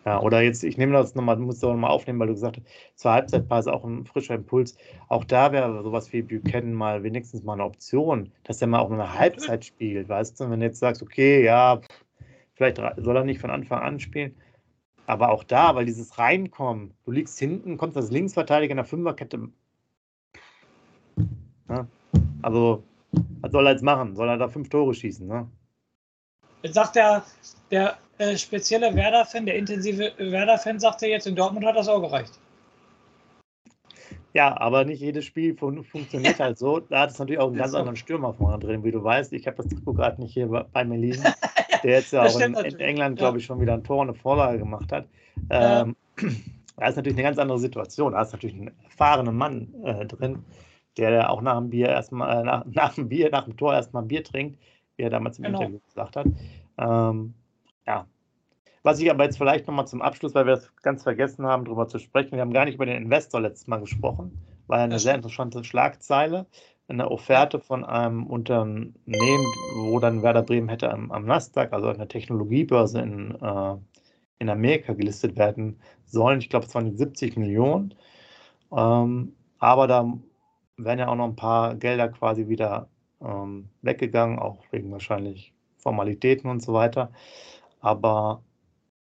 ja, 0.06 0.22
oder 0.22 0.41
jetzt, 0.41 0.63
ich 0.63 0.78
nehme 0.78 0.93
das 0.93 1.15
nochmal, 1.15 1.38
muss 1.38 1.60
das 1.60 1.69
nochmal 1.69 1.91
aufnehmen, 1.91 2.19
weil 2.19 2.28
du 2.28 2.34
gesagt 2.34 2.58
hast, 2.58 3.00
zur 3.00 3.12
Halbzeitphase 3.12 3.74
auch 3.74 3.84
ein 3.86 4.06
frischer 4.06 4.36
Impuls. 4.36 4.78
Auch 5.10 5.24
da 5.26 5.52
wäre 5.52 5.84
sowas 5.84 6.12
wie 6.13 6.22
Buchanan 6.22 6.74
mal 6.74 7.04
wenigstens 7.04 7.43
mal 7.43 7.54
eine 7.54 7.65
Option, 7.65 8.32
dass 8.43 8.62
er 8.62 8.67
mal 8.67 8.80
auch 8.80 8.91
eine 8.91 9.13
Halbzeit 9.17 9.65
spielt, 9.65 10.10
weißt 10.10 10.39
du? 10.39 10.50
Wenn 10.50 10.60
du 10.62 10.65
jetzt 10.67 10.80
sagst, 10.80 11.02
okay, 11.02 11.43
ja, 11.43 11.82
vielleicht 12.56 12.78
soll 12.98 13.17
er 13.17 13.24
nicht 13.26 13.39
von 13.41 13.50
Anfang 13.50 13.82
an 13.82 14.00
spielen, 14.00 14.36
Aber 15.06 15.32
auch 15.32 15.43
da, 15.43 15.76
weil 15.76 15.86
dieses 15.86 16.17
Reinkommen, 16.17 16.93
du 17.06 17.12
liegst 17.12 17.39
hinten, 17.39 17.78
kommst 17.78 17.98
als 17.98 18.12
Linksverteidiger 18.12 18.72
in 18.72 18.78
der 18.78 18.86
Fünferkette. 18.86 19.50
Ja, 21.69 21.88
also, 22.41 22.84
was 23.41 23.52
soll 23.52 23.67
er 23.67 23.73
jetzt 23.73 23.84
machen? 23.84 24.15
Soll 24.15 24.30
er 24.30 24.38
da 24.38 24.47
fünf 24.47 24.69
Tore 24.69 24.93
schießen? 24.93 25.28
Ne? 25.28 25.47
Jetzt 26.62 26.76
sagt 26.76 26.95
der, 26.95 27.23
der 27.71 27.97
äh, 28.17 28.38
spezielle 28.38 28.93
Werder-Fan, 28.95 29.45
der 29.45 29.56
intensive 29.56 30.13
Werder-Fan, 30.17 30.80
sagt 30.80 31.04
er 31.04 31.10
jetzt, 31.10 31.28
in 31.28 31.36
Dortmund 31.36 31.65
hat 31.65 31.76
das 31.76 31.88
auch 31.88 32.02
gereicht. 32.02 32.39
Ja, 34.34 34.60
aber 34.60 34.84
nicht 34.84 34.99
jedes 34.99 35.26
Spiel 35.26 35.56
fun 35.56 35.84
funktioniert 35.84 36.39
halt 36.39 36.58
so. 36.58 36.80
Da 36.80 37.02
hat 37.02 37.12
es 37.12 37.19
natürlich 37.19 37.39
auch 37.39 37.47
einen 37.47 37.58
ganz 37.58 37.73
anderen 37.73 37.95
Stürmer 37.95 38.34
vorne 38.34 38.60
drin, 38.60 38.84
wie 38.84 38.91
du 38.91 39.04
weißt. 39.04 39.32
Ich 39.34 39.45
habe 39.45 39.58
das 39.58 39.67
Trikot 39.67 39.93
gerade 39.93 40.21
nicht 40.21 40.34
hier 40.34 40.47
bei 40.47 40.84
mir 40.84 40.97
liegen. 40.97 41.23
Der 41.84 41.91
jetzt 41.91 42.13
ja 42.13 42.23
auch 42.23 42.39
in, 42.39 42.54
in, 42.54 42.80
England, 42.80 43.19
glaube 43.19 43.39
ich, 43.39 43.45
schon 43.45 43.60
wieder 43.60 43.73
ein 43.73 43.84
Tor 43.84 43.99
und 43.99 44.10
eine 44.10 44.17
Vorlage 44.17 44.58
gemacht 44.58 44.91
hat. 44.91 45.06
Ähm, 45.49 45.95
ja. 46.21 46.30
Da 46.76 46.88
ist 46.88 46.95
natürlich 46.95 47.17
eine 47.19 47.28
ganz 47.28 47.38
andere 47.38 47.60
Situation. 47.60 48.13
Da 48.13 48.23
ist 48.23 48.32
natürlich 48.32 48.56
ein 48.56 48.71
erfahrener 48.84 49.32
Mann 49.32 49.67
äh, 49.84 50.08
drin, 50.08 50.43
der 50.97 51.29
auch 51.29 51.41
nach 51.41 51.58
dem 51.58 51.69
Bier 51.69 51.89
erstmal, 51.89 52.39
äh, 52.39 52.43
nach, 52.43 52.65
nach, 52.71 52.93
dem 52.95 53.10
Bier, 53.10 53.29
nach 53.32 53.45
dem 53.45 53.58
Tor 53.58 53.73
erstmal 53.73 54.03
Bier 54.03 54.23
trinkt, 54.23 54.60
wie 54.95 55.03
er 55.03 55.10
damals 55.10 55.38
im 55.38 55.45
genau. 55.45 55.60
Interview 55.60 55.79
gesagt 55.86 56.15
hat. 56.15 56.27
Ähm, 56.77 57.34
ja. 57.86 58.08
Was 58.84 58.99
ich 58.99 59.10
aber 59.10 59.23
jetzt 59.23 59.38
vielleicht 59.38 59.65
nochmal 59.67 59.88
zum 59.88 60.01
Abschluss, 60.01 60.36
weil 60.36 60.45
wir 60.45 60.56
das 60.56 60.75
ganz 60.77 61.03
vergessen 61.03 61.45
haben, 61.45 61.63
darüber 61.63 61.88
zu 61.88 61.99
sprechen. 61.99 62.34
Wir 62.34 62.41
haben 62.41 62.53
gar 62.53 62.65
nicht 62.65 62.75
über 62.75 62.86
den 62.86 63.01
Investor 63.01 63.39
letztes 63.39 63.67
Mal 63.67 63.79
gesprochen. 63.79 64.38
War 64.67 64.79
ja 64.79 64.84
eine 64.84 64.99
sehr 64.99 65.15
interessante 65.15 65.63
Schlagzeile. 65.63 66.45
Eine 66.89 67.10
Offerte 67.10 67.62
von 67.62 67.86
einem 67.86 68.27
Unternehmen, 68.27 69.45
wo 69.75 69.99
dann 69.99 70.21
Werder 70.21 70.43
Bremen 70.43 70.67
hätte 70.67 70.91
am, 70.91 71.12
am 71.12 71.25
Nasdaq, 71.25 71.71
also 71.71 71.88
einer 71.88 72.10
Technologiebörse 72.10 72.99
in, 72.99 73.36
äh, 73.41 73.75
in 74.39 74.49
Amerika 74.49 74.91
gelistet 74.91 75.38
werden 75.38 75.79
sollen. 76.06 76.39
Ich 76.39 76.49
glaube, 76.49 76.65
es 76.65 76.75
waren 76.75 76.97
70 76.97 77.38
Millionen. 77.38 77.93
Ähm, 78.75 79.34
aber 79.60 79.88
da 79.88 80.12
wären 80.78 81.00
ja 81.00 81.08
auch 81.08 81.16
noch 81.16 81.26
ein 81.28 81.36
paar 81.36 81.76
Gelder 81.76 82.10
quasi 82.10 82.48
wieder 82.48 82.90
ähm, 83.22 83.70
weggegangen, 83.82 84.40
auch 84.40 84.60
wegen 84.72 84.92
wahrscheinlich 84.92 85.54
Formalitäten 85.78 86.50
und 86.50 86.62
so 86.62 86.74
weiter. 86.74 87.12
Aber 87.80 88.44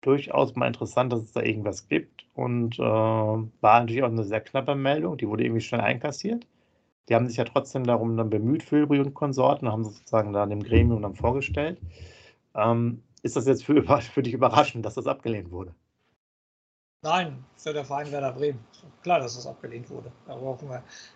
durchaus 0.02 0.54
mal 0.56 0.66
interessant, 0.68 1.12
dass 1.12 1.22
es 1.22 1.32
da 1.32 1.42
irgendwas 1.42 1.88
gibt. 1.88 2.26
Und 2.34 2.78
äh, 2.78 2.82
war 2.82 3.80
natürlich 3.80 4.02
auch 4.02 4.08
eine 4.08 4.24
sehr 4.24 4.40
knappe 4.40 4.74
Meldung, 4.74 5.16
die 5.16 5.28
wurde 5.28 5.44
irgendwie 5.44 5.62
schnell 5.62 5.80
einkassiert. 5.80 6.46
Die 7.08 7.14
haben 7.14 7.26
sich 7.26 7.36
ja 7.36 7.44
trotzdem 7.44 7.84
darum 7.84 8.16
dann 8.16 8.30
bemüht, 8.30 8.62
Filbri 8.62 9.00
und 9.00 9.14
Konsorten, 9.14 9.70
haben 9.70 9.84
sozusagen 9.84 10.32
da 10.32 10.46
dem 10.46 10.62
Gremium 10.62 11.02
dann 11.02 11.14
vorgestellt. 11.14 11.80
Ähm, 12.54 13.02
ist 13.22 13.36
das 13.36 13.46
jetzt 13.46 13.64
für, 13.64 13.82
für 14.00 14.22
dich 14.22 14.34
überraschend, 14.34 14.84
dass 14.86 14.94
das 14.94 15.06
abgelehnt 15.06 15.50
wurde? 15.50 15.74
Nein, 17.06 17.44
für 17.56 17.72
der 17.72 17.84
Verein 17.84 18.10
Werder 18.10 18.32
Bremen. 18.32 18.58
Klar, 19.04 19.20
dass 19.20 19.36
das 19.36 19.46
abgelehnt 19.46 19.88
wurde. 19.90 20.10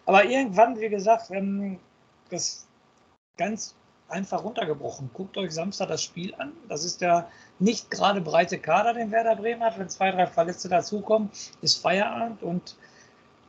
Aber 0.06 0.24
irgendwann, 0.24 0.78
wie 0.78 0.88
gesagt, 0.88 1.32
das 2.30 2.68
ganz 3.36 3.74
einfach 4.08 4.44
runtergebrochen. 4.44 5.10
Guckt 5.12 5.36
euch 5.36 5.50
Samstag 5.50 5.88
das 5.88 6.04
Spiel 6.04 6.32
an. 6.38 6.52
Das 6.68 6.84
ist 6.84 7.00
der 7.00 7.28
nicht 7.58 7.90
gerade 7.90 8.20
breite 8.20 8.58
Kader, 8.58 8.94
den 8.94 9.10
Werder 9.10 9.34
Bremen 9.34 9.64
hat. 9.64 9.80
Wenn 9.80 9.88
zwei, 9.88 10.12
drei 10.12 10.28
Verletzte 10.28 10.68
dazukommen, 10.68 11.28
ist 11.60 11.82
Feierabend. 11.82 12.40
Und 12.44 12.76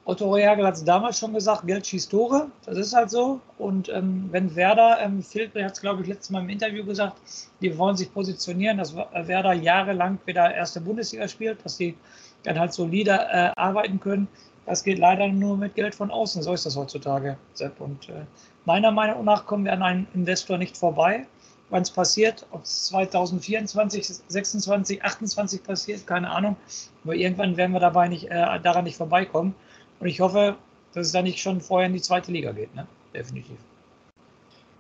Otto 0.06 0.34
Rehagel 0.34 0.66
hat 0.66 0.74
es 0.74 0.84
damals 0.84 1.20
schon 1.20 1.34
gesagt, 1.34 1.68
Geld 1.68 1.86
schießt 1.86 2.10
Tore. 2.10 2.50
Das 2.66 2.76
ist 2.76 2.94
halt 2.94 3.12
so. 3.12 3.40
Und 3.60 3.88
ähm, 3.90 4.30
wenn 4.32 4.56
Werder, 4.56 5.00
ähm, 5.00 5.22
Filbri 5.22 5.62
hat 5.62 5.74
es, 5.74 5.82
glaube 5.82 6.02
ich, 6.02 6.08
letztes 6.08 6.32
Mal 6.32 6.42
im 6.42 6.50
Interview 6.50 6.84
gesagt, 6.84 7.18
die 7.62 7.78
wollen 7.78 7.96
sich 7.96 8.12
positionieren, 8.12 8.80
dass 8.80 8.96
Werder 8.96 9.54
jahrelang 9.54 10.18
wieder 10.26 10.56
erste 10.56 10.82
Bundesliga 10.82 11.28
spielt, 11.28 11.64
dass 11.64 11.78
die 11.78 11.96
dann 12.44 12.60
halt 12.60 12.74
solide 12.74 13.12
äh, 13.12 13.52
arbeiten 13.56 14.00
können. 14.00 14.28
Das 14.66 14.84
geht 14.84 15.00
leider 15.00 15.28
nur 15.28 15.58
mit 15.58 15.76
Geld 15.76 15.96
von 15.96 16.12
außen. 16.12 16.44
So 16.44 16.54
ist 16.54 16.66
das 16.66 16.76
heutzutage, 16.76 17.38
Sepp. 17.54 17.80
Und 17.82 18.10
äh, 18.10 18.26
Meiner 18.66 18.92
Meinung 18.92 19.26
nach 19.26 19.46
kommen 19.46 19.66
wir 19.66 19.74
an 19.74 19.82
einem 19.82 20.08
Investor 20.14 20.58
nicht 20.58 20.78
vorbei. 20.78 21.26
Wann 21.72 21.82
es 21.82 21.90
passiert, 21.90 22.46
ob 22.52 22.64
es 22.64 22.86
2024, 22.88 24.06
26, 24.28 25.04
28 25.04 25.64
passiert, 25.64 26.06
keine 26.06 26.30
Ahnung. 26.30 26.58
Aber 27.04 27.16
irgendwann 27.16 27.58
werden 27.58 27.72
wir 27.72 27.80
dabei 27.80 28.08
nicht, 28.08 28.26
äh, 28.30 28.60
daran 28.60 28.84
nicht 28.84 28.98
vorbeikommen. 28.98 29.56
Und 30.00 30.08
ich 30.08 30.20
hoffe, 30.20 30.58
dass 30.94 31.08
es 31.08 31.14
da 31.14 31.22
nicht 31.22 31.40
schon 31.40 31.62
vorher 31.62 31.88
in 31.88 31.94
die 31.94 32.02
zweite 32.02 32.32
Liga 32.32 32.52
geht. 32.52 32.76
Ne? 32.76 32.86
Definitiv. 33.16 33.58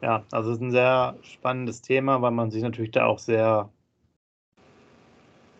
Ja, 0.02 0.24
also 0.32 0.52
es 0.52 0.58
ist 0.58 0.64
ein 0.64 0.72
sehr 0.72 1.16
spannendes 1.22 1.82
Thema, 1.82 2.22
weil 2.22 2.32
man 2.32 2.52
sich 2.52 2.62
natürlich 2.62 2.92
da 2.92 3.06
auch 3.06 3.20
sehr 3.20 3.70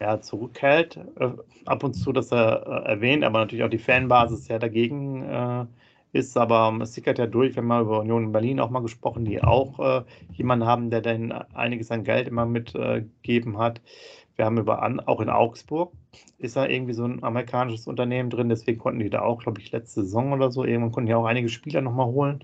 ja, 0.02 0.20
zurückhält. 0.22 0.98
Äh, 1.20 1.30
ab 1.66 1.84
und 1.84 1.94
zu 1.94 2.12
das 2.12 2.32
er 2.32 2.66
äh, 2.66 2.90
erwähnt, 2.90 3.24
aber 3.24 3.40
natürlich 3.40 3.64
auch 3.64 3.70
die 3.70 3.78
Fanbasis 3.78 4.46
sehr 4.46 4.60
dagegen 4.60 5.24
äh, 5.24 5.66
ist, 6.14 6.38
aber 6.38 6.78
es 6.82 6.94
sickert 6.94 7.20
ja 7.20 7.28
durch, 7.28 7.56
wir 7.56 7.62
haben 7.62 7.68
mal 7.68 7.84
über 7.84 8.02
Union 8.02 8.26
in 8.26 8.32
Berlin 8.32 8.60
auch 8.60 8.70
mal 8.70 8.82
gesprochen, 8.82 9.26
die 9.26 9.44
auch 9.44 9.80
äh, 9.80 10.04
jemanden 10.34 10.66
haben, 10.66 10.90
der 10.90 11.02
dann 11.02 11.32
einiges 11.54 11.92
an 11.92 12.04
Geld 12.04 12.28
immer 12.28 12.46
mitgegeben 12.46 13.56
äh, 13.56 13.58
hat. 13.58 13.82
Wir 14.36 14.46
haben 14.46 14.58
über 14.58 14.82
an, 14.82 15.00
auch 15.00 15.22
in 15.22 15.30
Augsburg 15.30 15.94
ist 16.40 16.56
da 16.56 16.66
irgendwie 16.68 16.94
so 16.94 17.06
ein 17.06 17.24
amerikanisches 17.24 17.88
Unternehmen 17.88 18.32
drin, 18.32 18.50
deswegen 18.50 18.80
konnten 18.80 19.00
die 19.00 19.10
da 19.12 19.22
auch, 19.22 19.44
glaube 19.44 19.62
ich, 19.62 19.72
letzte 19.72 20.02
Saison 20.04 20.34
oder 20.34 20.52
so, 20.52 20.66
irgendwann 20.66 20.92
konnten 20.92 21.08
die 21.08 21.14
auch 21.14 21.26
einige 21.26 21.50
Spieler 21.50 21.82
nochmal 21.82 22.08
holen. 22.08 22.44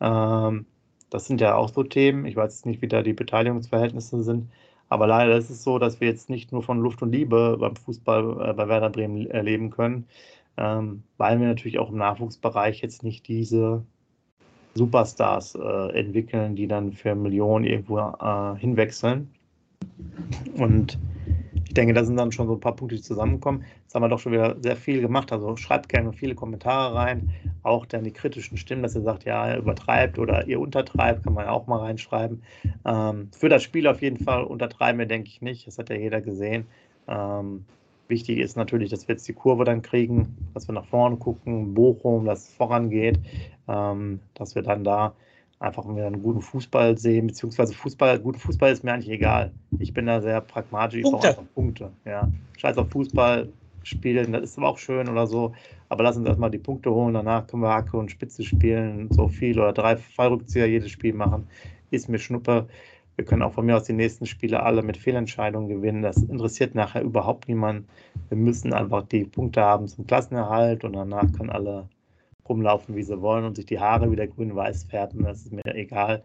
Ähm, 0.00 0.66
das 1.08 1.26
sind 1.26 1.40
ja 1.40 1.56
auch 1.56 1.70
so 1.70 1.82
Themen. 1.82 2.26
Ich 2.26 2.36
weiß 2.36 2.66
nicht, 2.66 2.82
wie 2.82 2.88
da 2.88 3.02
die 3.02 3.14
Beteiligungsverhältnisse 3.14 4.22
sind. 4.22 4.50
Aber 4.90 5.06
leider 5.06 5.36
ist 5.36 5.50
es 5.50 5.62
so, 5.62 5.78
dass 5.78 6.00
wir 6.00 6.08
jetzt 6.08 6.28
nicht 6.28 6.52
nur 6.52 6.62
von 6.62 6.80
Luft 6.80 7.00
und 7.00 7.12
Liebe 7.12 7.56
beim 7.58 7.76
Fußball 7.76 8.50
äh, 8.50 8.52
bei 8.52 8.68
Werder 8.68 8.90
Bremen 8.90 9.30
erleben 9.30 9.70
können, 9.70 10.06
ähm, 10.56 11.04
weil 11.16 11.40
wir 11.40 11.46
natürlich 11.46 11.78
auch 11.78 11.90
im 11.90 11.96
Nachwuchsbereich 11.96 12.82
jetzt 12.82 13.04
nicht 13.04 13.26
diese 13.28 13.84
Superstars 14.74 15.54
äh, 15.54 15.98
entwickeln, 15.98 16.56
die 16.56 16.66
dann 16.66 16.92
für 16.92 17.14
Millionen 17.14 17.64
irgendwo 17.64 17.98
äh, 17.98 18.58
hinwechseln. 18.58 19.30
Und 20.56 20.98
ich 21.70 21.74
denke, 21.74 21.94
da 21.94 22.02
sind 22.02 22.16
dann 22.16 22.32
schon 22.32 22.48
so 22.48 22.54
ein 22.54 22.60
paar 22.60 22.74
Punkte, 22.74 22.96
die 22.96 23.00
zusammenkommen. 23.00 23.64
Jetzt 23.82 23.94
haben 23.94 24.02
wir 24.02 24.08
doch 24.08 24.18
schon 24.18 24.32
wieder 24.32 24.56
sehr 24.60 24.74
viel 24.74 25.00
gemacht. 25.00 25.30
Also 25.30 25.54
schreibt 25.56 25.88
gerne 25.88 26.12
viele 26.12 26.34
Kommentare 26.34 26.96
rein. 26.96 27.30
Auch 27.62 27.86
dann 27.86 28.02
die 28.02 28.10
kritischen 28.10 28.56
Stimmen, 28.56 28.82
dass 28.82 28.96
ihr 28.96 29.02
sagt, 29.02 29.24
ja, 29.24 29.56
übertreibt 29.56 30.18
oder 30.18 30.48
ihr 30.48 30.58
untertreibt, 30.58 31.22
kann 31.22 31.32
man 31.32 31.46
auch 31.46 31.68
mal 31.68 31.78
reinschreiben. 31.78 32.42
Ähm, 32.84 33.28
für 33.30 33.48
das 33.48 33.62
Spiel 33.62 33.86
auf 33.86 34.02
jeden 34.02 34.18
Fall 34.18 34.42
untertreiben 34.42 34.98
wir, 34.98 35.06
denke 35.06 35.28
ich 35.28 35.42
nicht. 35.42 35.68
Das 35.68 35.78
hat 35.78 35.90
ja 35.90 35.96
jeder 35.96 36.20
gesehen. 36.20 36.66
Ähm, 37.06 37.66
Wichtig 38.08 38.38
ist 38.38 38.56
natürlich, 38.56 38.90
dass 38.90 39.06
wir 39.06 39.14
jetzt 39.14 39.28
die 39.28 39.32
Kurve 39.32 39.62
dann 39.62 39.82
kriegen, 39.82 40.36
dass 40.52 40.66
wir 40.66 40.72
nach 40.72 40.86
vorne 40.86 41.18
gucken, 41.18 41.74
Bochum, 41.74 42.24
dass 42.24 42.48
es 42.48 42.54
vorangeht, 42.56 43.20
ähm, 43.68 44.18
dass 44.34 44.56
wir 44.56 44.62
dann 44.62 44.82
da 44.82 45.14
einfach 45.60 45.86
wieder 45.86 46.06
einen 46.06 46.22
guten 46.22 46.40
Fußball 46.40 46.96
sehen, 46.98 47.28
beziehungsweise 47.28 47.74
Fußball, 47.74 48.18
guten 48.18 48.38
Fußball 48.38 48.72
ist 48.72 48.82
mir 48.82 48.94
eigentlich 48.94 49.10
egal. 49.10 49.52
Ich 49.78 49.92
bin 49.92 50.06
da 50.06 50.20
sehr 50.20 50.40
pragmatisch, 50.40 51.00
ich 51.00 51.04
brauche 51.04 51.28
einfach 51.28 51.44
Punkte. 51.54 51.92
Ja. 52.04 52.28
Scheiß 52.56 52.78
auf 52.78 52.90
Fußball 52.90 53.48
spielen, 53.82 54.32
das 54.32 54.42
ist 54.42 54.58
aber 54.58 54.68
auch 54.68 54.78
schön 54.78 55.08
oder 55.08 55.26
so. 55.26 55.52
Aber 55.90 56.02
lass 56.02 56.16
uns 56.16 56.26
erstmal 56.26 56.50
die 56.50 56.58
Punkte 56.58 56.90
holen, 56.90 57.14
danach 57.14 57.46
können 57.46 57.62
wir 57.62 57.68
Hacke 57.68 57.96
und 57.96 58.10
Spitze 58.10 58.42
spielen, 58.42 59.08
so 59.10 59.28
viel 59.28 59.58
oder 59.60 59.72
drei 59.72 59.96
Fallrückzieher 59.96 60.66
jedes 60.66 60.90
Spiel 60.90 61.12
machen. 61.12 61.46
Ist 61.90 62.08
mir 62.08 62.18
Schnuppe. 62.18 62.66
Wir 63.16 63.26
können 63.26 63.42
auch 63.42 63.52
von 63.52 63.66
mir 63.66 63.76
aus 63.76 63.84
die 63.84 63.92
nächsten 63.92 64.24
Spiele 64.24 64.62
alle 64.62 64.82
mit 64.82 64.96
Fehlentscheidungen 64.96 65.68
gewinnen. 65.68 66.00
Das 66.00 66.16
interessiert 66.22 66.74
nachher 66.74 67.02
überhaupt 67.02 67.48
niemanden. 67.48 67.86
Wir 68.30 68.38
müssen 68.38 68.72
einfach 68.72 69.02
die 69.02 69.24
Punkte 69.24 69.60
haben 69.60 69.88
zum 69.88 70.06
Klassenerhalt 70.06 70.84
und 70.84 70.94
danach 70.94 71.30
können 71.32 71.50
alle 71.50 71.86
rumlaufen, 72.50 72.96
wie 72.96 73.02
sie 73.02 73.22
wollen 73.22 73.44
und 73.44 73.54
sich 73.56 73.66
die 73.66 73.80
Haare 73.80 74.10
wieder 74.10 74.26
grün-weiß 74.26 74.84
färben. 74.84 75.24
Das 75.24 75.42
ist 75.42 75.52
mir 75.52 75.64
egal. 75.74 76.22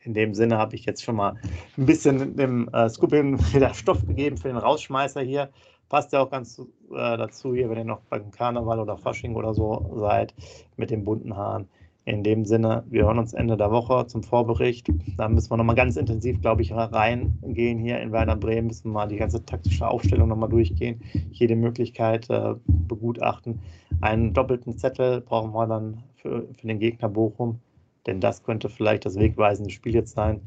In 0.00 0.14
dem 0.14 0.34
Sinne 0.34 0.56
habe 0.56 0.74
ich 0.74 0.84
jetzt 0.84 1.04
schon 1.04 1.16
mal 1.16 1.34
ein 1.76 1.86
bisschen 1.86 2.36
dem 2.36 2.68
äh, 2.72 2.88
Scoopin 2.88 3.38
wieder 3.52 3.74
Stoff 3.74 4.04
gegeben 4.06 4.36
für 4.36 4.48
den 4.48 4.56
Rausschmeißer 4.56 5.20
hier. 5.20 5.50
Passt 5.88 6.12
ja 6.12 6.20
auch 6.20 6.30
ganz 6.30 6.58
äh, 6.58 6.64
dazu 6.90 7.54
hier, 7.54 7.70
wenn 7.70 7.78
ihr 7.78 7.84
noch 7.84 8.00
beim 8.08 8.30
Karneval 8.30 8.80
oder 8.80 8.96
Fasching 8.96 9.36
oder 9.36 9.54
so 9.54 9.94
seid, 9.96 10.34
mit 10.76 10.90
den 10.90 11.04
bunten 11.04 11.36
Haaren. 11.36 11.68
In 12.06 12.22
dem 12.22 12.44
Sinne, 12.44 12.84
wir 12.86 13.04
hören 13.04 13.18
uns 13.18 13.34
Ende 13.34 13.56
der 13.56 13.72
Woche 13.72 14.06
zum 14.06 14.22
Vorbericht. 14.22 14.88
Da 15.16 15.28
müssen 15.28 15.50
wir 15.50 15.56
nochmal 15.56 15.74
ganz 15.74 15.96
intensiv, 15.96 16.40
glaube 16.40 16.62
ich, 16.62 16.72
reingehen 16.72 17.80
hier 17.80 17.98
in 17.98 18.12
Werder 18.12 18.36
Bremen, 18.36 18.68
müssen 18.68 18.90
wir 18.90 18.92
mal 18.92 19.08
die 19.08 19.16
ganze 19.16 19.44
taktische 19.44 19.88
Aufstellung 19.88 20.28
nochmal 20.28 20.48
durchgehen, 20.48 21.00
jede 21.32 21.56
Möglichkeit 21.56 22.30
äh, 22.30 22.54
begutachten. 22.66 23.60
Einen 24.02 24.32
doppelten 24.32 24.78
Zettel 24.78 25.20
brauchen 25.20 25.52
wir 25.52 25.66
dann 25.66 26.04
für, 26.14 26.46
für 26.54 26.66
den 26.68 26.78
Gegner 26.78 27.08
Bochum, 27.08 27.58
denn 28.06 28.20
das 28.20 28.44
könnte 28.44 28.68
vielleicht 28.68 29.04
das 29.04 29.18
wegweisende 29.18 29.70
Spiel 29.70 29.94
jetzt 29.96 30.14
sein. 30.14 30.40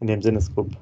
In 0.00 0.08
dem 0.08 0.20
Sinne, 0.22 0.40
Scoop, 0.40 0.72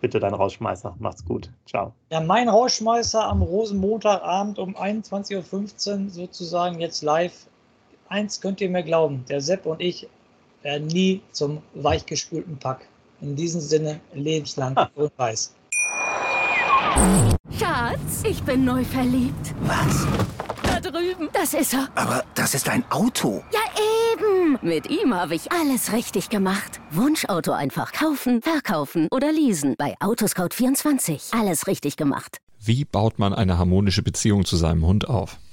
bitte 0.00 0.18
dein 0.18 0.32
Rausschmeißer. 0.32 0.96
Macht's 0.98 1.26
gut. 1.26 1.52
Ciao. 1.66 1.92
Ja, 2.10 2.22
mein 2.22 2.48
Rausschmeißer 2.48 3.22
am 3.22 3.42
Rosenmontagabend 3.42 4.58
um 4.58 4.74
21.15 4.78 6.04
Uhr 6.04 6.10
sozusagen 6.10 6.80
jetzt 6.80 7.02
live 7.02 7.47
eins 8.08 8.40
könnt 8.40 8.60
ihr 8.60 8.70
mir 8.70 8.82
glauben, 8.82 9.24
der 9.28 9.40
Sepp 9.40 9.66
und 9.66 9.80
ich 9.80 10.08
werden 10.62 10.86
nie 10.88 11.20
zum 11.32 11.62
weichgespülten 11.74 12.56
Pack. 12.58 12.86
In 13.20 13.34
diesem 13.34 13.60
Sinne 13.60 14.00
lebenslang 14.14 14.76
und 14.94 15.12
weiß. 15.16 15.54
Schatz, 17.58 18.22
ich 18.24 18.42
bin 18.42 18.64
neu 18.64 18.84
verliebt. 18.84 19.54
Was? 19.62 20.06
Da 20.62 20.80
drüben. 20.80 21.28
Das 21.32 21.54
ist 21.54 21.74
er. 21.74 21.88
Aber 21.94 22.24
das 22.34 22.54
ist 22.54 22.68
ein 22.68 22.84
Auto. 22.90 23.42
Ja, 23.52 23.60
eben. 24.12 24.58
Mit 24.62 24.88
ihm 24.88 25.14
habe 25.14 25.34
ich 25.34 25.50
alles 25.50 25.92
richtig 25.92 26.28
gemacht. 26.28 26.80
Wunschauto 26.90 27.52
einfach 27.52 27.92
kaufen, 27.92 28.42
verkaufen 28.42 29.08
oder 29.10 29.32
leasen. 29.32 29.74
Bei 29.76 29.96
Autoscout24. 29.98 31.38
Alles 31.38 31.66
richtig 31.66 31.96
gemacht. 31.96 32.38
Wie 32.60 32.84
baut 32.84 33.18
man 33.18 33.34
eine 33.34 33.58
harmonische 33.58 34.02
Beziehung 34.02 34.44
zu 34.44 34.56
seinem 34.56 34.84
Hund 34.86 35.08
auf? 35.08 35.38